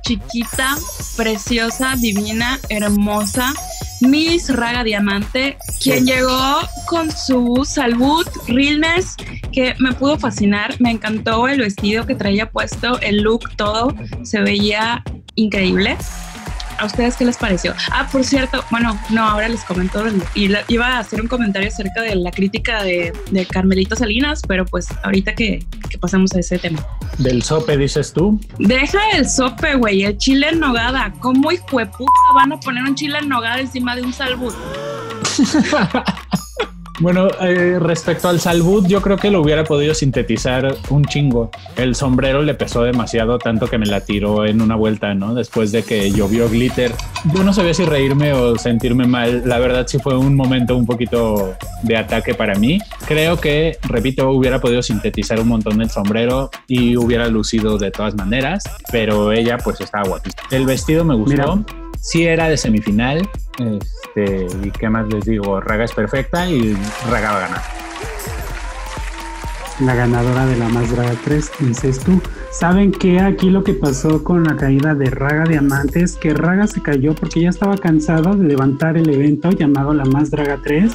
[0.03, 0.77] chiquita,
[1.17, 3.55] preciosa, divina, hermosa
[4.01, 9.17] Miss Raga Diamante, quien llegó con su salud, realness,
[9.53, 10.79] que me pudo fascinar.
[10.81, 15.03] Me encantó el vestido que traía puesto, el look, todo se veía
[15.37, 15.97] increíble.
[16.79, 17.75] ¿A ustedes qué les pareció?
[17.91, 22.03] Ah, por cierto, bueno, no, ahora les comento y iba a hacer un comentario acerca
[22.03, 26.59] de la crítica de, de Carmelito Salinas, pero pues ahorita que, que, pasamos a ese
[26.59, 26.85] tema.
[27.19, 28.41] ¿Del sope dices tú?
[28.59, 31.13] Deja el sope, güey, el chile en nogada.
[31.21, 34.55] ¿Cómo hijo de puta van a poner un chile en nogada encima de un salbut?
[37.01, 41.51] Bueno, eh, respecto al salud, yo creo que lo hubiera podido sintetizar un chingo.
[41.77, 45.35] El sombrero le pesó demasiado, tanto que me la tiró en una vuelta, ¿no?
[45.35, 46.93] Después de que llovió glitter.
[47.35, 49.43] Yo no sabía si reírme o sentirme mal.
[49.45, 52.79] La verdad sí fue un momento un poquito de ataque para mí.
[53.07, 58.15] Creo que, repito, hubiera podido sintetizar un montón el sombrero y hubiera lucido de todas
[58.15, 60.43] maneras, pero ella pues estaba guapísima.
[60.53, 61.65] El vestido me gustó.
[62.05, 63.27] Sí era de semifinal,
[63.59, 66.77] este, y qué más les digo, Raga es perfecta y
[67.11, 67.63] Raga va a ganar.
[69.81, 72.21] La ganadora de la Más Draga 3, dices tú.
[72.53, 73.21] ¿Saben qué?
[73.21, 77.41] Aquí lo que pasó con la caída de Raga Diamantes, que Raga se cayó porque
[77.41, 80.93] ya estaba cansada de levantar el evento llamado la Más Draga 3,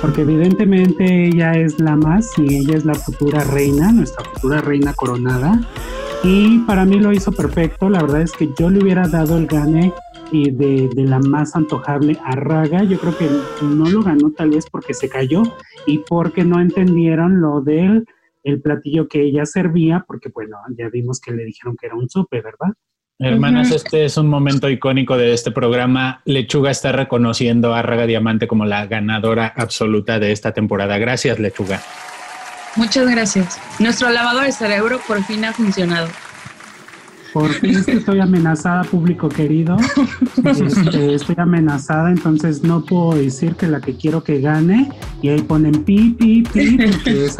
[0.00, 4.94] porque evidentemente ella es la más y ella es la futura reina, nuestra futura reina
[4.94, 5.60] coronada.
[6.24, 7.88] Y para mí lo hizo perfecto.
[7.90, 9.92] La verdad es que yo le hubiera dado el gane
[10.30, 12.84] y de, la más antojable a Raga.
[12.84, 13.28] Yo creo que
[13.62, 15.42] no lo ganó tal vez porque se cayó
[15.86, 18.06] y porque no entendieron lo del
[18.42, 22.08] el platillo que ella servía, porque bueno, ya vimos que le dijeron que era un
[22.08, 22.74] sope, ¿verdad?
[23.18, 26.20] Hermanas, este es un momento icónico de este programa.
[26.26, 30.98] Lechuga está reconociendo a Raga Diamante como la ganadora absoluta de esta temporada.
[30.98, 31.80] Gracias, Lechuga.
[32.76, 33.58] Muchas gracias.
[33.80, 36.08] Nuestro lavado de cerebro por fin ha funcionado.
[37.36, 39.76] Por fin estoy amenazada, público querido.
[40.42, 44.90] Este, estoy amenazada, entonces no puedo decir que la que quiero que gane.
[45.20, 47.36] Y ahí ponen pi, pi, pi, porque es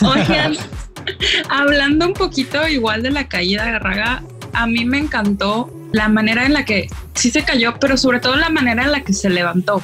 [0.00, 0.52] Oigan,
[1.48, 6.46] hablando un poquito igual de la caída de Raga, a mí me encantó la manera
[6.46, 9.28] en la que sí se cayó, pero sobre todo la manera en la que se
[9.28, 9.82] levantó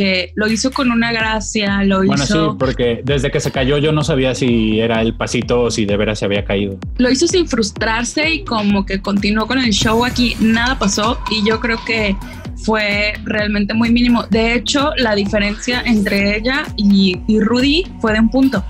[0.00, 2.34] que lo hizo con una gracia, lo bueno, hizo...
[2.34, 5.70] Bueno, sí, porque desde que se cayó yo no sabía si era el pasito o
[5.70, 6.78] si de veras se había caído.
[6.96, 11.46] Lo hizo sin frustrarse y como que continuó con el show aquí, nada pasó y
[11.46, 12.16] yo creo que
[12.64, 14.22] fue realmente muy mínimo.
[14.30, 18.64] De hecho, la diferencia entre ella y, y Rudy fue de un punto.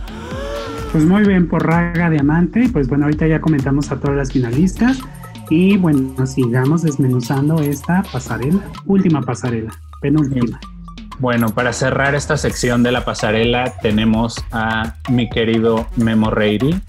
[0.91, 4.99] Pues muy bien por Raga Diamante, pues bueno, ahorita ya comentamos a todas las finalistas
[5.49, 9.71] y bueno, sigamos desmenuzando esta pasarela, última pasarela,
[10.03, 10.59] penúltima.
[11.21, 16.81] Bueno, para cerrar esta sección de la pasarela tenemos a mi querido Memo Reiri,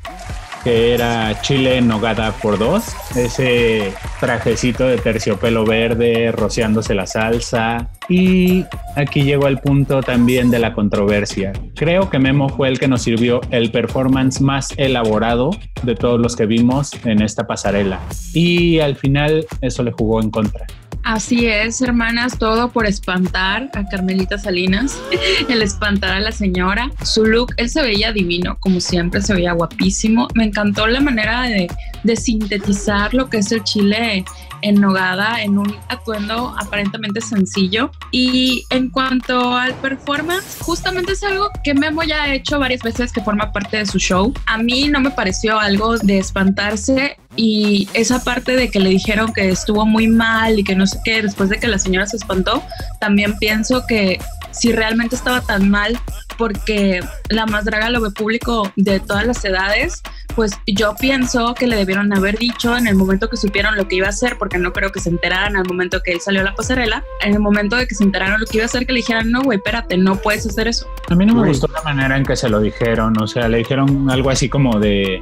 [0.63, 3.91] que era chile nogada por dos, ese
[4.22, 7.89] trajecito de terciopelo verde rociándose la salsa.
[8.08, 8.63] Y
[8.96, 11.52] aquí llegó el punto también de la controversia.
[11.76, 15.52] Creo que Memo fue el que nos sirvió el performance más elaborado
[15.84, 18.00] de todos los que vimos en esta pasarela.
[18.34, 20.65] Y al final eso le jugó en contra.
[21.04, 25.00] Así es, hermanas, todo por espantar a Carmelita Salinas,
[25.50, 26.92] el espantar a la señora.
[27.04, 30.28] Su look, él se veía divino, como siempre, se veía guapísimo.
[30.36, 31.70] Me encantó la manera de,
[32.16, 34.26] sintetizar lo que es el chile
[34.62, 37.92] en nogada, en un atuendo aparentemente sencillo.
[38.12, 43.12] Y en cuanto al performance, justamente es algo que Memo ya ha hecho varias veces
[43.12, 44.34] que forma parte de su show.
[44.46, 49.34] A mí no me pareció algo de espantarse y esa parte de que le dijeron
[49.34, 52.17] que estuvo muy mal y que no sé qué, después de que la señora se
[52.17, 52.63] espantó,
[53.00, 54.20] también pienso que
[54.52, 55.98] si realmente estaba tan mal
[56.38, 60.02] porque la más draga lo ve público de todas las edades,
[60.36, 63.98] pues yo pienso que le debieron haber dicho en el momento que supieron lo que
[63.98, 66.46] iba a hacer, porque no creo que se enteraran al momento que él salió a
[66.46, 68.94] la pasarela, en el momento de que se enteraron lo que iba a hacer, que
[68.94, 70.88] le dijeran, no, güey, espérate, no puedes hacer eso.
[71.10, 73.60] A mí no me gustó la manera en que se lo dijeron, o sea, le
[73.60, 75.22] dijeron algo así como de,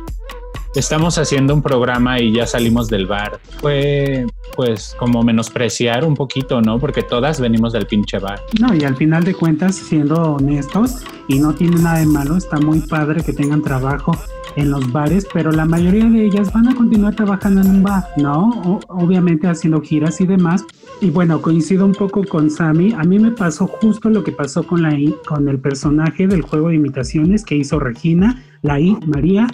[0.76, 3.40] estamos haciendo un programa y ya salimos del bar.
[3.60, 6.80] Fue pues como menospreciar un poquito, ¿no?
[6.80, 8.42] Porque todas venimos del pinche bar.
[8.60, 12.58] No, y al final de cuentas, siendo honestos, y no tiene nada de malo, está
[12.60, 14.18] muy padre que tengan trabajo
[14.56, 18.04] en los bares, pero la mayoría de ellas van a continuar trabajando en un bar,
[18.18, 18.82] ¿no?
[18.90, 20.66] obviamente haciendo giras y demás.
[21.02, 22.94] Y bueno, coincido un poco con Sammy.
[22.94, 26.70] A mí me pasó justo lo que pasó con, la, con el personaje del juego
[26.70, 29.48] de imitaciones que hizo Regina, la I, María,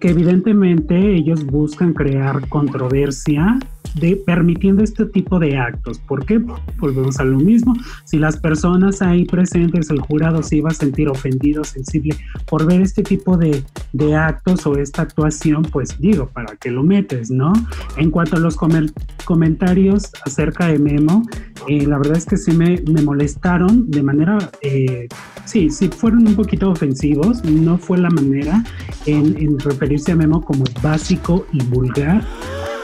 [0.00, 3.58] que evidentemente ellos buscan crear controversia
[3.94, 5.98] de permitiendo este tipo de actos.
[5.98, 6.40] ¿Por qué?
[6.78, 7.74] Volvemos a lo mismo.
[8.04, 12.80] Si las personas ahí presentes, el jurado se iba a sentir ofendido, sensible por ver
[12.80, 17.52] este tipo de, de actos o esta actuación, pues digo, ¿para qué lo metes, no?
[17.96, 18.56] En cuanto a los
[19.24, 21.22] comentarios acerca de Memo,
[21.68, 25.08] eh, la verdad es que sí me, me molestaron de manera, eh,
[25.44, 28.64] sí, sí fueron un poquito ofensivos, no fue la manera
[29.06, 32.24] en, en referirse a Memo como básico y vulgar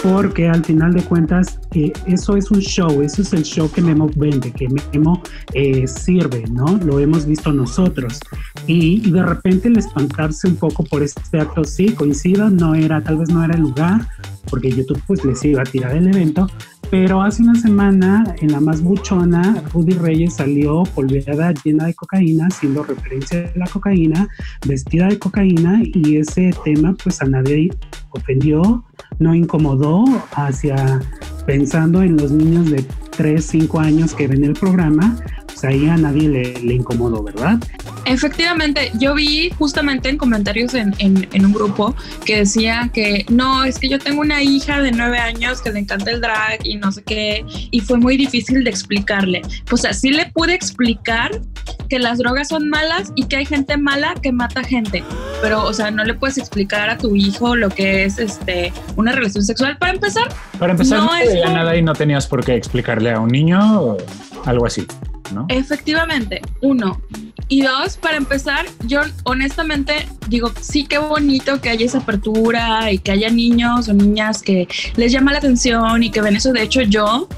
[0.05, 3.81] porque al final de cuentas eh, eso es un show, eso es el show que
[3.81, 5.23] Memo vende, que Memo
[5.55, 6.79] eh, sirve, ¿no?
[6.85, 8.21] Lo hemos visto nosotros.
[8.67, 13.17] Y, de repente el espantarse un poco por este acto, sí, coincida, no era, tal
[13.17, 14.07] vez no era el lugar,
[14.51, 16.49] porque YouTube pues les iba a tirar el evento,
[16.97, 22.47] pero hace una semana en la más buchona, Rudy Reyes salió polveada llena de cocaína,
[22.47, 24.29] haciendo referencia a la cocaína,
[24.65, 27.73] vestida de cocaína, y ese tema pues a nadie
[28.11, 28.85] ofendió,
[29.19, 30.05] no incomodó
[30.37, 31.01] hacia
[31.47, 32.85] pensando en los niños de
[33.17, 35.17] 3, 5 años que ven el programa,
[35.55, 37.59] pues ahí a nadie le, incomodó, ¿verdad?
[38.07, 43.79] Efectivamente, yo vi justamente en comentarios en, en, un grupo que decía que no, es
[43.79, 46.90] que yo tengo una hija de 9 años que le encanta el drag y no
[46.90, 49.43] sé qué, y fue muy difícil de explicarle.
[49.67, 51.40] Pues así le pude explicar
[51.88, 55.05] que las drogas son malas y que hay gente mala que mata gente,
[55.40, 59.12] pero o sea, no le puedes explicar a tu hijo lo que es este una
[59.12, 60.29] relación sexual para empezar.
[60.59, 63.97] Para empezar, no, no nada y no tenías por qué explicarle a un niño o
[64.45, 64.87] algo así.
[65.33, 65.47] ¿No?
[65.49, 67.01] Efectivamente, uno.
[67.49, 72.99] Y dos, para empezar, yo honestamente digo, sí, qué bonito que haya esa apertura y
[72.99, 76.53] que haya niños o niñas que les llama la atención y que ven eso.
[76.53, 77.29] De hecho, yo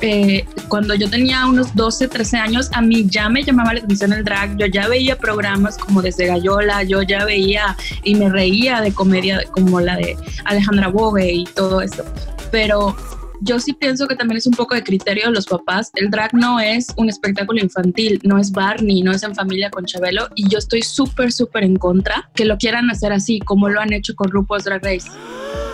[0.00, 4.12] eh, cuando yo tenía unos 12, 13 años, a mí ya me llamaba la atención
[4.12, 8.80] el drag, yo ya veía programas como desde Gallola, yo ya veía y me reía
[8.80, 12.04] de comedia como la de Alejandra Bogue y todo esto.
[12.50, 12.94] Pero
[13.44, 15.90] yo sí pienso que también es un poco de criterio de los papás.
[15.94, 19.84] El drag no es un espectáculo infantil, no es Barney, no es en familia con
[19.84, 20.28] Chabelo.
[20.34, 23.92] Y yo estoy súper, súper en contra que lo quieran hacer así, como lo han
[23.92, 25.10] hecho con RuPaul's Drag Race.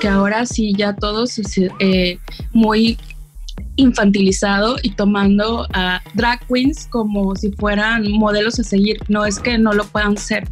[0.00, 1.38] Que ahora sí ya todos
[1.78, 2.18] eh,
[2.52, 2.98] muy
[3.76, 8.98] infantilizado y tomando a drag queens como si fueran modelos a seguir.
[9.08, 10.48] No es que no lo puedan ser,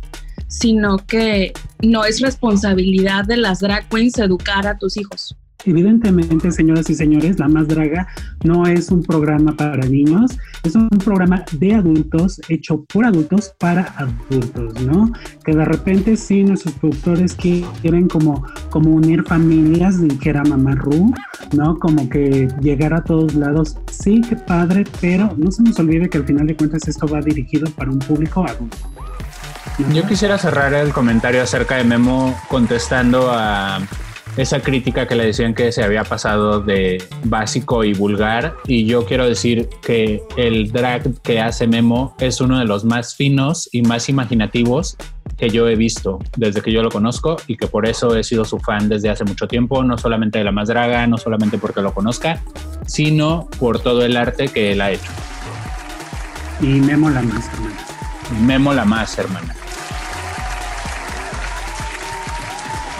[0.46, 1.52] sino que
[1.82, 5.36] no es responsabilidad de las drag queens educar a tus hijos.
[5.64, 8.06] Evidentemente, señoras y señores, La Más Draga
[8.44, 13.92] no es un programa para niños, es un programa de adultos, hecho por adultos para
[13.96, 15.12] adultos, ¿no?
[15.44, 21.12] Que de repente sí nuestros productores quieren como, como unir familias, dijera Mamá Ru,
[21.52, 21.76] ¿no?
[21.78, 26.18] Como que llegar a todos lados, sí, qué padre, pero no se nos olvide que
[26.18, 28.76] al final de cuentas esto va dirigido para un público adulto.
[29.92, 33.80] Yo quisiera cerrar el comentario acerca de Memo contestando a
[34.38, 38.54] esa crítica que le decían que se había pasado de básico y vulgar.
[38.66, 43.16] Y yo quiero decir que el drag que hace Memo es uno de los más
[43.16, 44.96] finos y más imaginativos
[45.36, 48.44] que yo he visto desde que yo lo conozco y que por eso he sido
[48.44, 51.82] su fan desde hace mucho tiempo, no solamente de La Más Draga, no solamente porque
[51.82, 52.40] lo conozca,
[52.86, 55.10] sino por todo el arte que él ha hecho.
[56.60, 57.76] Y Memo la más, hermana.
[58.40, 59.54] Memo la más, hermana.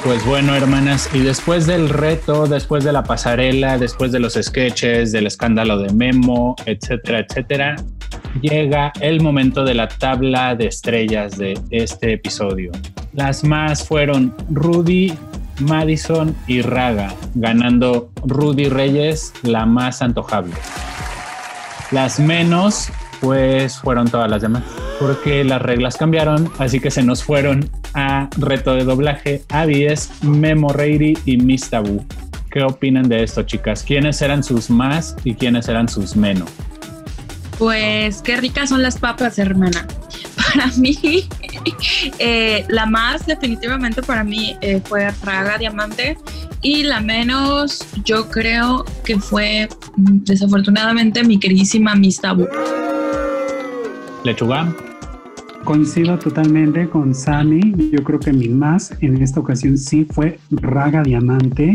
[0.04, 5.12] Pues bueno, hermanas, y después del reto, después de la pasarela, después de los sketches,
[5.12, 7.76] del escándalo de Memo, etcétera, etcétera,
[8.40, 12.70] llega el momento de la tabla de estrellas de este episodio.
[13.12, 15.12] Las más fueron Rudy,
[15.60, 20.54] Madison y Raga, ganando Rudy Reyes la más antojable.
[21.90, 22.88] Las menos,
[23.20, 24.62] pues fueron todas las demás,
[24.98, 30.72] porque las reglas cambiaron, así que se nos fueron a reto de doblaje Abies, Memo
[30.72, 32.04] Reiri y Miss Tabú.
[32.50, 33.82] ¿Qué opinan de esto, chicas?
[33.82, 36.50] ¿Quiénes eran sus más y quiénes eran sus menos?
[37.58, 39.86] Pues qué ricas son las papas, hermana.
[40.36, 41.28] Para mí,
[42.18, 46.16] eh, la más definitivamente para mí eh, fue Raga Diamante
[46.62, 52.48] y la menos yo creo que fue mm, desafortunadamente mi queridísima Miss Tabú.
[54.28, 54.74] Lechuga.
[55.64, 57.90] Coincido totalmente con Sammy.
[57.90, 61.72] Yo creo que mi más en esta ocasión sí fue Raga Diamante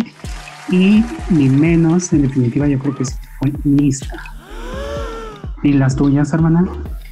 [0.69, 4.15] y mi menos en definitiva yo creo que sí fue Mista.
[5.63, 6.67] ¿Y las tuyas, hermana?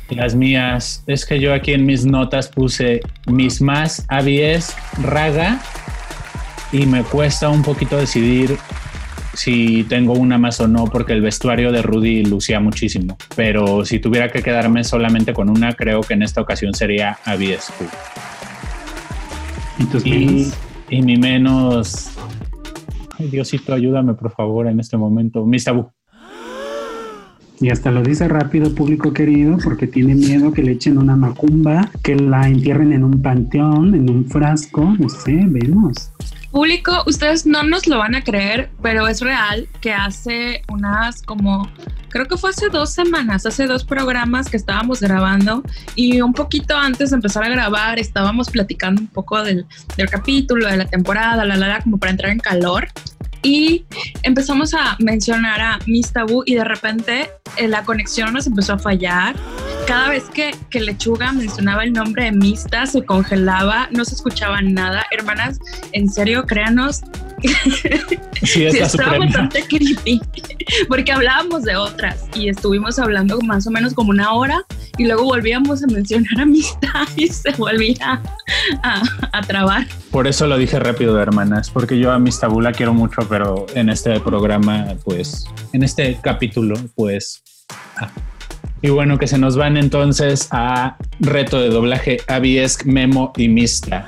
[0.09, 5.59] Las mías, es que yo aquí en mis notas puse mis más avies raga
[6.71, 8.57] y me cuesta un poquito decidir
[9.33, 13.17] si tengo una más o no porque el vestuario de Rudy lucía muchísimo.
[13.35, 17.71] Pero si tuviera que quedarme solamente con una, creo que en esta ocasión sería avies.
[19.79, 20.51] ¿Y tus Y,
[20.89, 22.09] y mi menos...
[23.17, 25.45] Ay, Diosito, ayúdame por favor en este momento.
[25.45, 25.91] Mis tabú.
[27.61, 31.91] Y hasta lo dice rápido, público querido, porque tiene miedo que le echen una macumba,
[32.01, 36.11] que la entierren en un panteón, en un frasco, no sé, vemos.
[36.51, 41.71] Público, ustedes no nos lo van a creer, pero es real que hace unas como,
[42.09, 45.63] creo que fue hace dos semanas, hace dos programas que estábamos grabando
[45.95, 50.67] y un poquito antes de empezar a grabar estábamos platicando un poco del, del capítulo,
[50.67, 52.89] de la temporada, la, la, la, como para entrar en calor.
[53.43, 53.85] Y
[54.23, 58.79] empezamos a mencionar a Miss Tabú y de repente eh, la conexión nos empezó a
[58.79, 59.35] fallar.
[59.87, 64.61] Cada vez que, que Lechuga mencionaba el nombre de Mista, se congelaba, no se escuchaba
[64.61, 65.03] nada.
[65.11, 65.59] Hermanas,
[65.91, 67.01] en serio, créanos,
[68.43, 70.19] Sí, es sí, bastante creepy,
[70.87, 74.63] porque hablábamos de otras y estuvimos hablando más o menos como una hora
[74.97, 78.21] y luego volvíamos a mencionar amistad y se volvía
[78.83, 79.85] a, a trabar.
[80.09, 83.67] Por eso lo dije rápido, hermanas, porque yo a mis tabú la quiero mucho, pero
[83.75, 87.43] en este programa, pues, en este capítulo, pues.
[87.97, 88.09] ah.
[88.83, 94.07] Y bueno, que se nos van entonces a reto de doblaje Abiesc, Memo y Mista.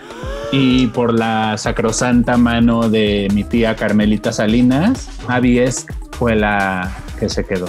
[0.51, 7.45] Y por la sacrosanta mano de mi tía Carmelita Salinas, Abiesc fue la que se
[7.45, 7.67] quedó.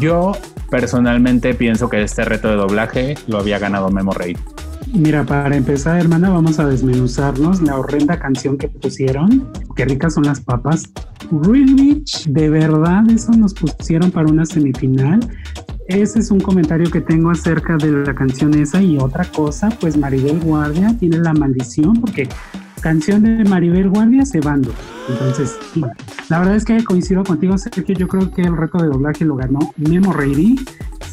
[0.00, 0.32] Yo
[0.70, 4.36] personalmente pienso que este reto de doblaje lo había ganado Memo Rey.
[4.94, 9.48] Mira, para empezar, hermana, vamos a desmenuzarnos la horrenda canción que pusieron.
[9.74, 10.84] Qué ricas son las papas.
[11.30, 15.20] Really Rich, de verdad, eso nos pusieron para una semifinal.
[15.88, 18.82] Ese es un comentario que tengo acerca de la canción esa.
[18.82, 22.28] Y otra cosa, pues Maribel Guardia tiene la maldición porque
[22.82, 24.74] canción de Maribel Guardia se van dos.
[25.08, 25.56] Entonces,
[26.28, 27.94] la verdad es que coincido contigo, Sergio.
[27.96, 30.56] Yo creo que el reto de doblaje lo ganó Memo Reiri.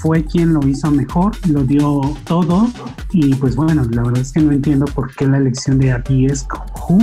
[0.02, 2.68] Fue quien lo hizo mejor, lo dio todo.
[3.12, 6.26] Y pues bueno, la verdad es que no entiendo por qué la elección de aquí
[6.26, 6.48] es
[6.88, 7.00] Who.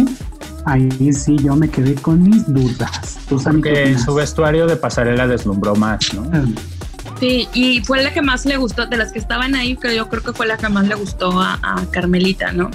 [0.64, 3.18] Ahí sí yo me quedé con mis dudas.
[3.28, 4.04] ¿Tú, Sammy, qué Que opinas?
[4.04, 6.28] su vestuario de pasarela deslumbró más, ¿no?
[6.32, 6.42] Ah,
[7.20, 10.06] Sí, y fue la que más le gustó, de las que estaban ahí, que yo
[10.08, 12.70] creo que fue la que más le gustó a, a Carmelita, ¿no?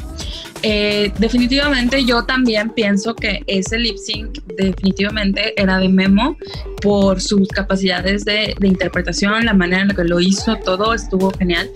[0.63, 6.37] Eh, definitivamente yo también pienso que ese lip sync definitivamente era de Memo
[6.81, 11.69] por sus capacidades de, interpretación, la manera en la que lo hizo, todo estuvo genial.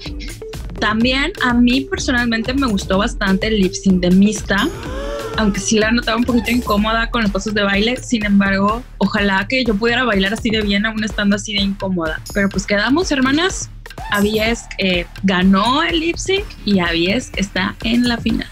[0.80, 4.68] También a mí personalmente me gustó bastante el lip sync de Mista,
[5.38, 9.48] aunque sí la notaba un poquito incómoda con los pasos de baile, sin embargo, ojalá
[9.50, 12.22] que yo pudiera bailar así de bien aún estando así de incómoda.
[12.34, 13.70] Pero pues quedamos, hermanas.
[14.12, 18.48] Aviesk eh, ganó el lip sync y Aviesk está en la final.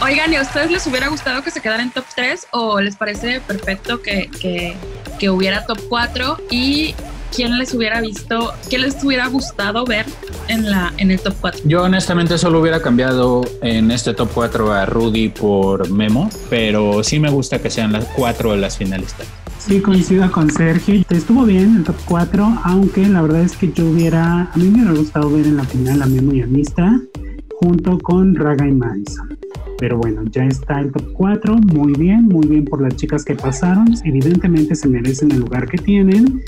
[0.00, 2.96] Oigan, ¿y a ustedes les hubiera gustado que se quedara en top 3 o les
[2.96, 4.76] parece perfecto que, que,
[5.18, 6.38] que hubiera top 4?
[6.50, 6.94] ¿Y
[7.34, 10.06] quién les hubiera visto, quién les hubiera gustado ver
[10.48, 11.62] en, la, en el top 4?
[11.64, 17.18] Yo honestamente solo hubiera cambiado en este top 4 a Rudy por Memo, pero sí
[17.18, 19.26] me gusta que sean las cuatro de las finalistas.
[19.58, 21.02] Sí, coincido con Sergio.
[21.10, 24.82] Estuvo bien el top 4, aunque la verdad es que yo hubiera, a mí me
[24.82, 27.00] hubiera gustado ver en la final a Memo y a Mista.
[27.60, 29.36] junto con Raga y Madison.
[29.78, 33.34] Pero bueno, ya está el top 4, muy bien, muy bien por las chicas que
[33.34, 36.42] pasaron, evidentemente se merecen el lugar que tienen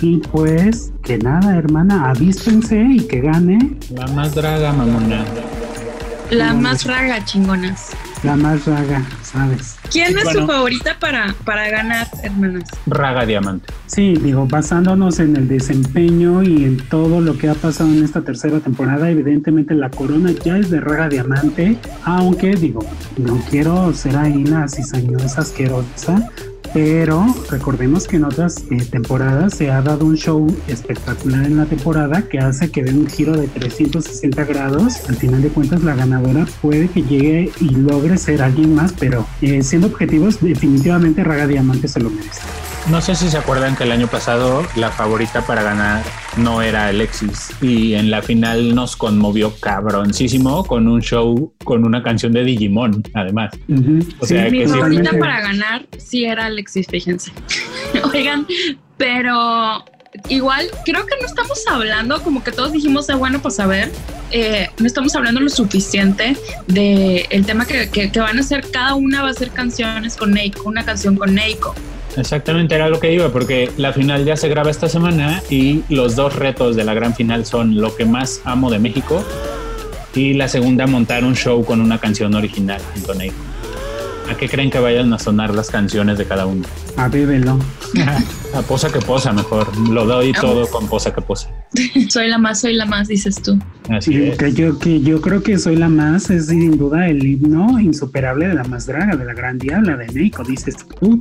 [0.00, 3.76] y pues que nada hermana, avíspense y que gane.
[3.94, 5.24] La más draga, mamona.
[6.30, 7.90] La más raga, chingonas.
[8.22, 9.76] La más raga, ¿sabes?
[9.90, 12.68] ¿Quién es su favorita para, para ganar, hermanas?
[12.86, 13.72] Raga Diamante.
[13.86, 18.20] Sí, digo, basándonos en el desempeño y en todo lo que ha pasado en esta
[18.20, 22.84] tercera temporada, evidentemente la corona ya es de Raga Diamante, aunque digo,
[23.16, 26.28] no quiero ser ahí la cizañosa asquerosa,
[26.72, 31.66] pero recordemos que en otras eh, temporadas se ha dado un show espectacular en la
[31.66, 35.08] temporada que hace que dé un giro de 360 grados.
[35.08, 39.26] Al final de cuentas, la ganadora puede que llegue y logre ser alguien más, pero
[39.42, 42.40] eh, siendo objetivos, definitivamente Raga Diamante se lo merece.
[42.90, 46.02] No sé si se acuerdan que el año pasado la favorita para ganar
[46.38, 52.02] no era Alexis y en la final nos conmovió cabroncísimo con un show con una
[52.02, 53.52] canción de Digimon, además.
[54.20, 57.30] O sea, mi favorita para ganar sí era Alexis, fíjense.
[58.14, 58.46] Oigan,
[58.96, 59.84] pero
[60.30, 63.92] igual creo que no estamos hablando, como que todos dijimos, ah, bueno, pues a ver,
[64.30, 68.94] eh, no estamos hablando lo suficiente de el tema que, que, van a hacer, cada
[68.94, 71.74] una va a hacer canciones con Neiko, una canción con Neiko.
[72.18, 76.16] Exactamente, era lo que iba, porque la final ya se graba esta semana y los
[76.16, 79.24] dos retos de la gran final son lo que más amo de México
[80.14, 83.32] y la segunda montar un show con una canción original en Tonei.
[84.28, 86.64] ¿A qué creen que vayan a sonar las canciones de cada uno?
[86.96, 87.58] A bébelo.
[88.54, 89.66] a posa que posa, mejor.
[89.88, 91.48] Lo doy todo con posa que posa.
[92.08, 93.58] soy la más, soy la más, dices tú.
[93.90, 94.38] Así es.
[94.38, 98.48] Que yo, que yo creo que soy la más, es sin duda el himno insuperable
[98.48, 101.20] de la más draga, de la gran diabla de México, dices tú.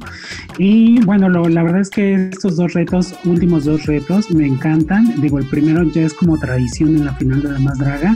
[0.58, 5.20] Y bueno, lo, la verdad es que estos dos retos, últimos dos retos, me encantan.
[5.22, 8.16] Digo, el primero ya es como tradición en la final de la más draga,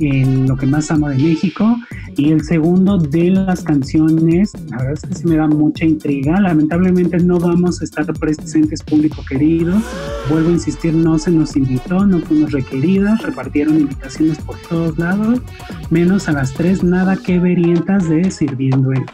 [0.00, 1.76] en lo que más amo de México.
[2.16, 6.40] Y el segundo de las canciones, la verdad es que sí me da mucha intriga.
[6.40, 8.51] Lamentablemente no vamos a estar presentes,
[8.86, 9.80] público querido.
[10.28, 15.40] Vuelvo a insistir, no se nos invitó, no fuimos requeridas, repartieron invitaciones por todos lados,
[15.90, 19.04] menos a las tres nada que verientas de sirviendo el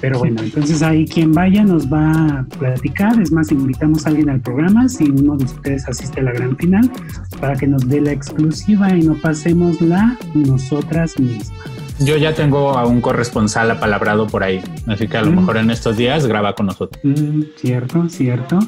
[0.00, 3.20] pero bueno, entonces ahí quien vaya nos va a platicar.
[3.20, 6.56] Es más, invitamos a alguien al programa si uno de ustedes asiste a la gran
[6.56, 6.90] final
[7.40, 11.75] para que nos dé la exclusiva y no pasemos la nosotras mismas.
[11.98, 15.36] Yo ya tengo a un corresponsal apalabrado por ahí, así que a lo mm.
[15.36, 17.00] mejor en estos días graba con nosotros.
[17.02, 18.58] Mm, cierto, cierto.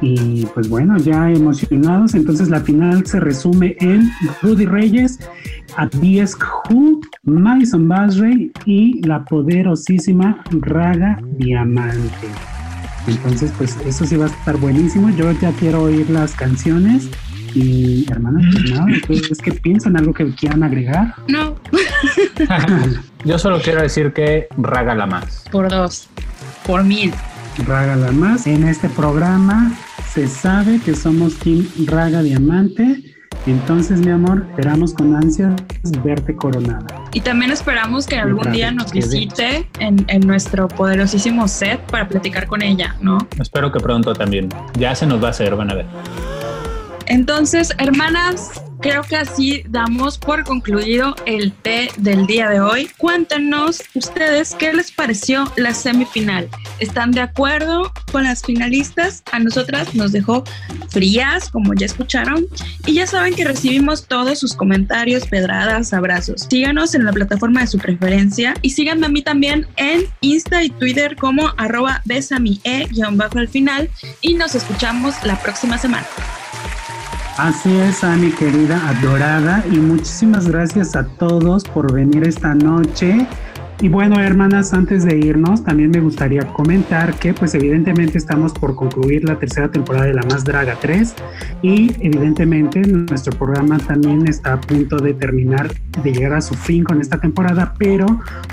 [0.00, 4.10] Y pues bueno, ya emocionados, entonces la final se resume en
[4.42, 5.18] Rudy Reyes,
[5.76, 6.36] Adies
[6.70, 12.28] Who, Madison Basray y la poderosísima Raga Diamante.
[13.06, 15.10] Entonces, pues eso sí va a estar buenísimo.
[15.10, 17.08] Yo ya quiero oír las canciones.
[17.56, 21.14] Y hermana, pues nada, ¿es que piensan algo que quieran agregar?
[21.26, 21.56] No.
[23.24, 25.46] Yo solo quiero decir que Raga la más.
[25.50, 26.06] Por dos,
[26.66, 27.14] por mil.
[27.66, 28.46] Raga la más.
[28.46, 29.72] En este programa
[30.12, 33.14] se sabe que somos Team Raga Diamante.
[33.46, 35.54] Entonces, mi amor, esperamos con ansias
[36.04, 36.86] verte coronada.
[37.14, 42.46] Y también esperamos que algún día nos visite en, en, nuestro poderosísimo set para platicar
[42.48, 43.16] con ella, ¿no?
[43.40, 44.50] Espero que pronto también.
[44.78, 45.86] Ya se nos va a hacer, van a ver.
[47.06, 48.50] Entonces, hermanas,
[48.80, 52.90] creo que así damos por concluido el té del día de hoy.
[52.98, 56.48] Cuéntenos ustedes qué les pareció la semifinal.
[56.78, 59.22] ¿Están de acuerdo con las finalistas?
[59.32, 60.44] A nosotras nos dejó
[60.90, 62.46] frías, como ya escucharon.
[62.86, 66.46] Y ya saben que recibimos todos sus comentarios, pedradas, abrazos.
[66.48, 70.70] Síganos en la plataforma de su preferencia y síganme a mí también en Insta y
[70.70, 73.90] Twitter como arroba besami-e-bajo al final
[74.20, 76.06] y nos escuchamos la próxima semana.
[77.38, 83.26] Así es, mi querida adorada, y muchísimas gracias a todos por venir esta noche.
[83.82, 88.74] Y bueno, hermanas, antes de irnos, también me gustaría comentar que pues evidentemente estamos por
[88.74, 91.14] concluir la tercera temporada de La Más Draga 3
[91.60, 95.70] y evidentemente nuestro programa también está a punto de terminar,
[96.02, 98.06] de llegar a su fin con esta temporada, pero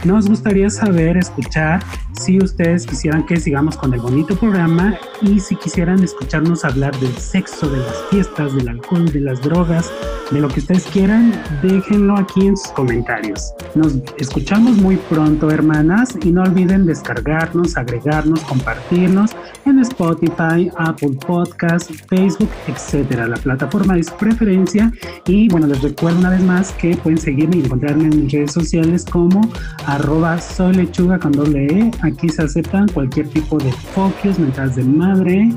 [0.03, 1.81] nos gustaría saber, escuchar
[2.13, 7.13] si ustedes quisieran que sigamos con el bonito programa y si quisieran escucharnos hablar del
[7.17, 9.91] sexo, de las fiestas, del alcohol, de las drogas,
[10.31, 13.53] de lo que ustedes quieran, déjenlo aquí en sus comentarios.
[13.75, 19.35] Nos escuchamos muy pronto, hermanas, y no olviden descargarnos, agregarnos, compartirnos
[19.65, 24.91] en Spotify, Apple Podcasts, Facebook, etcétera, la plataforma de su preferencia.
[25.25, 29.05] Y bueno, les recuerdo una vez más que pueden seguirme y encontrarme en redes sociales
[29.05, 29.41] como
[29.85, 31.91] arroba soy lechuga con doble E.
[32.03, 35.49] Aquí se aceptan cualquier tipo de focus, mientras de madre,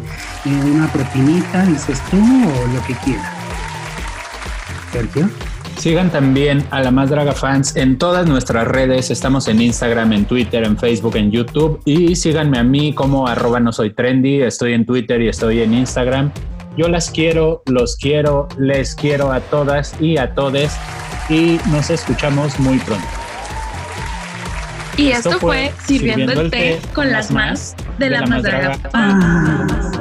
[0.45, 3.33] eh, una propinita, dices tú, o lo que quieras.
[4.93, 5.29] Sergio.
[5.77, 9.11] Sigan también a la Más Draga Fans en todas nuestras redes.
[9.11, 11.81] Estamos en Instagram, en Twitter, en Facebook, en YouTube.
[11.85, 14.41] Y síganme a mí como arroba no soy trendy.
[14.41, 16.31] Estoy en Twitter y estoy en Instagram.
[16.79, 20.77] Yo las quiero, los quiero, les quiero a todas y a todes.
[21.29, 23.16] Y nos escuchamos muy pronto.
[24.97, 29.96] Y esto, fue Sirviendo, el té con las más de, la, Más Draga Fans.